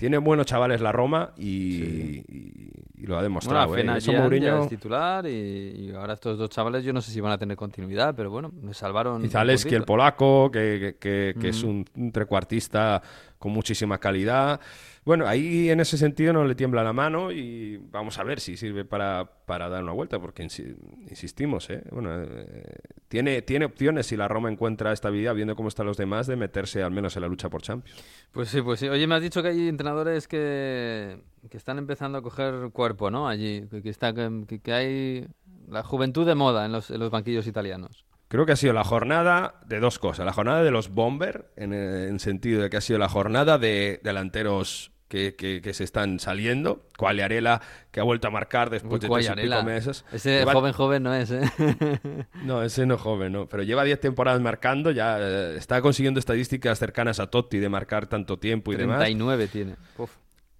[0.00, 3.68] Tiene buenos chavales la Roma y, y- y lo ha demostrado.
[3.68, 4.00] Bueno, ¿eh?
[4.00, 7.36] Mourinho- es titular y, y ahora estos dos chavales yo no sé si van a
[7.38, 9.22] tener continuidad, pero bueno, me salvaron.
[9.22, 11.70] Y Zaleski, el polaco, que, que- que- que es Ujú.
[11.70, 13.02] un, un trecuartista
[13.38, 14.58] con muchísima calidad.
[15.10, 18.56] Bueno, ahí en ese sentido no le tiembla la mano y vamos a ver si
[18.56, 20.76] sirve para, para dar una vuelta, porque insi-
[21.08, 21.82] insistimos, ¿eh?
[21.90, 22.76] Bueno, eh,
[23.08, 26.84] tiene, tiene opciones si la Roma encuentra estabilidad, viendo cómo están los demás, de meterse
[26.84, 28.00] al menos en la lucha por Champions.
[28.30, 28.88] Pues sí, pues sí.
[28.88, 31.18] Oye, me has dicho que hay entrenadores que,
[31.50, 33.26] que están empezando a coger cuerpo, ¿no?
[33.26, 35.26] Allí, que, que está, que, que hay
[35.68, 38.04] la juventud de moda en los, en los banquillos italianos.
[38.28, 40.24] Creo que ha sido la jornada de dos cosas.
[40.24, 43.98] La jornada de los Bomber, en el sentido de que ha sido la jornada de
[44.04, 46.86] delanteros que, que- que se están saliendo.
[46.96, 50.04] Quagliarella, que ha vuelto a marcar después Uy, de tres y pico meses.
[50.12, 51.42] Ese Lleva- joven, joven no es, ¿eh?
[52.44, 53.46] No, ese no es joven, no.
[53.48, 58.06] Pero lleva 10 temporadas marcando, ya eh, está consiguiendo estadísticas cercanas a Totti de marcar
[58.06, 58.98] tanto tiempo y demás.
[59.00, 59.76] 39 tiene.
[59.98, 60.12] Uf.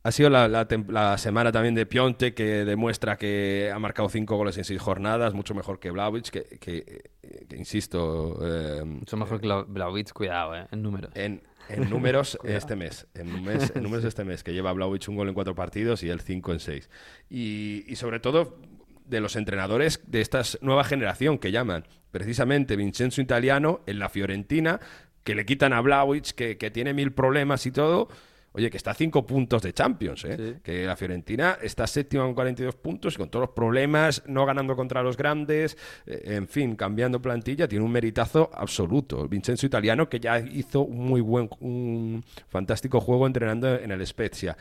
[0.03, 4.35] Ha sido la, la la semana también de Pionte, que demuestra que ha marcado cinco
[4.37, 7.03] goles en seis jornadas, mucho mejor que Vlahovic, que, que,
[7.47, 8.39] que insisto...
[8.43, 10.66] eh, Mucho mejor que Bla- Blaovic, cuidado, ¿eh?
[10.73, 11.11] En números.
[11.15, 13.07] en, en números este mes.
[13.15, 16.09] En, mes- en números este mes, que lleva Blaovic un gol en cuatro partidos y
[16.11, 16.91] él cinco en seis.
[17.29, 18.59] Y, y sobre todo
[19.07, 24.81] de los entrenadores de esta nueva generación que llaman precisamente Vincenzo Italiano en la Fiorentina,
[25.25, 28.09] que le quitan a Blaovic, que, que tiene mil problemas y todo.
[28.52, 30.59] Oye, que está a cinco puntos de Champions, ¿eh?
[30.64, 34.74] que la Fiorentina está séptima con 42 puntos y con todos los problemas, no ganando
[34.74, 39.28] contra los grandes, eh, en fin, cambiando plantilla, tiene un meritazo absoluto.
[39.28, 44.56] Vincenzo Italiano, que ya hizo un muy buen, un fantástico juego entrenando en el Spezia.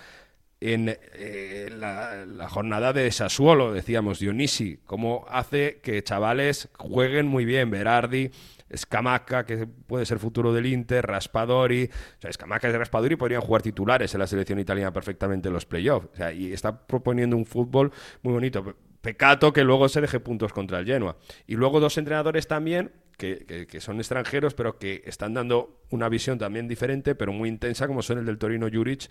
[0.62, 7.46] En eh, la, la jornada de Sassuolo, decíamos, Dionisi, cómo hace que chavales jueguen muy
[7.46, 8.30] bien, Berardi,
[8.76, 11.86] Scamacca, que puede ser futuro del Inter, Raspadori.
[12.18, 15.66] O sea, Scamacca y Raspadori podrían jugar titulares en la selección italiana perfectamente en los
[15.66, 16.08] playoffs.
[16.14, 17.92] O sea, y está proponiendo un fútbol
[18.24, 18.64] muy bonito.
[18.64, 21.16] Pe- Pecato que luego se deje puntos contra el Genoa.
[21.48, 26.38] Y luego dos entrenadores también que, que- son extranjeros, pero que están dando una visión
[26.38, 29.10] también diferente, pero muy intensa, como son el del Torino Juric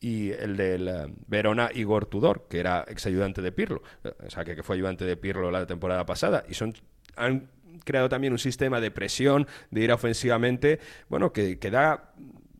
[0.00, 3.82] y el del eh, Verona Igor Tudor, que era ex ayudante de Pirlo.
[4.24, 6.44] O sea, que, que fue ayudante de Pirlo la temporada pasada.
[6.48, 6.72] Y son
[7.16, 7.48] han
[7.84, 12.12] creado también un sistema de presión, de ir ofensivamente, bueno, que, que da,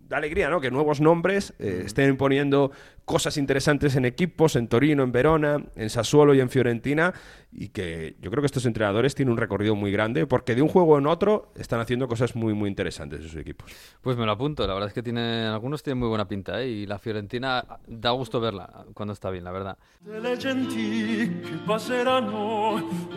[0.08, 0.60] da alegría, ¿no?
[0.60, 2.72] Que nuevos nombres eh, estén poniendo
[3.05, 7.12] cosas interesantes en equipos, en Torino, en Verona, en Sassuolo y en Fiorentina,
[7.52, 10.68] y que yo creo que estos entrenadores tienen un recorrido muy grande, porque de un
[10.68, 13.70] juego en otro están haciendo cosas muy, muy interesantes en sus equipos.
[14.01, 16.68] Pues me lo apunto, la verdad es que tiene, algunos tienen muy buena pinta, ¿eh?
[16.68, 19.78] Y la Fiorentina da gusto verla cuando está bien, la verdad.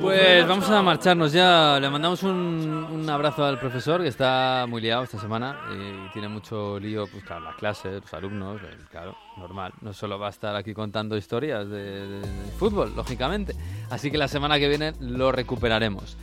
[0.02, 1.80] Pues vamos a marcharnos ya.
[1.80, 6.80] Le mandamos un, abrazo al profesor que está muy liado esta semana y tiene mucho
[6.80, 8.60] lío, pues claro, la clase, los alumnos,
[8.92, 9.74] claro, normal.
[9.82, 13.54] No solo va a estar aquí contando historias de, de- de fútbol, lógicamente.
[13.90, 16.18] Así que la semana que viene lo recuperaremos.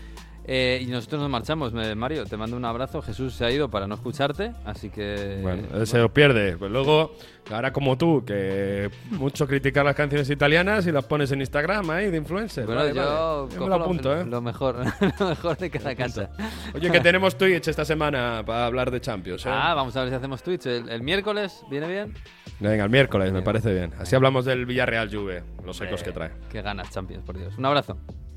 [0.46, 1.72] Eh, y nosotros nos marchamos.
[1.72, 3.00] Mario, te mando un abrazo.
[3.00, 5.38] Jesús se ha ido para no escucharte, así que...
[5.42, 6.56] Bueno, él se lo pierde.
[6.58, 7.14] Pues luego,
[7.50, 12.10] ahora como tú, que mucho criticar las canciones italianas y las pones en Instagram ahí
[12.10, 12.66] de influencer.
[12.66, 13.52] Bueno, Vale, yo vale.
[13.52, 14.24] me cojo lo apunto, ¿eh?
[14.26, 14.76] lo mejor,
[15.20, 16.30] lo mejor de cada casa.
[16.74, 19.50] Oye, que tenemos Twitch esta semana para hablar de Champions, ¿eh?
[19.50, 20.66] Ah, vamos a ver si hacemos Twitch.
[20.66, 22.14] ¿El, el miércoles viene bien?
[22.60, 23.92] Venga, el miércoles, me parece bien.
[23.98, 26.30] Así hablamos del Villarreal Juve, los ecos que trae.
[26.50, 27.56] Qué ganas, Champions, por Dios.
[27.56, 27.96] Un abrazo.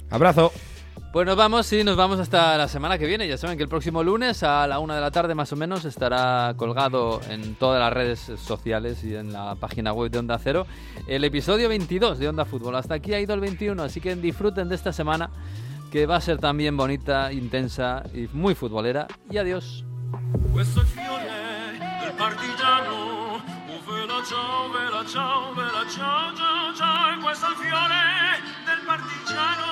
[0.09, 0.51] Abrazo.
[1.11, 3.27] Pues nos vamos, sí, nos vamos hasta la semana que viene.
[3.27, 5.85] Ya saben que el próximo lunes a la una de la tarde más o menos
[5.85, 10.67] estará colgado en todas las redes sociales y en la página web de Onda Cero
[11.07, 12.75] el episodio 22 de Onda Fútbol.
[12.75, 15.29] Hasta aquí ha ido el 21, así que disfruten de esta semana
[15.91, 19.07] que va a ser también bonita, intensa y muy futbolera.
[19.29, 19.85] Y adiós.
[28.85, 29.66] Partigiano.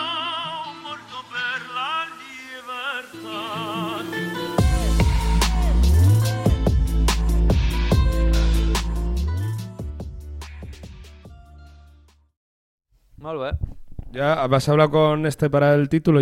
[13.25, 13.57] Molt bé.
[14.11, 16.13] ¿Ya has hablado con este para el título?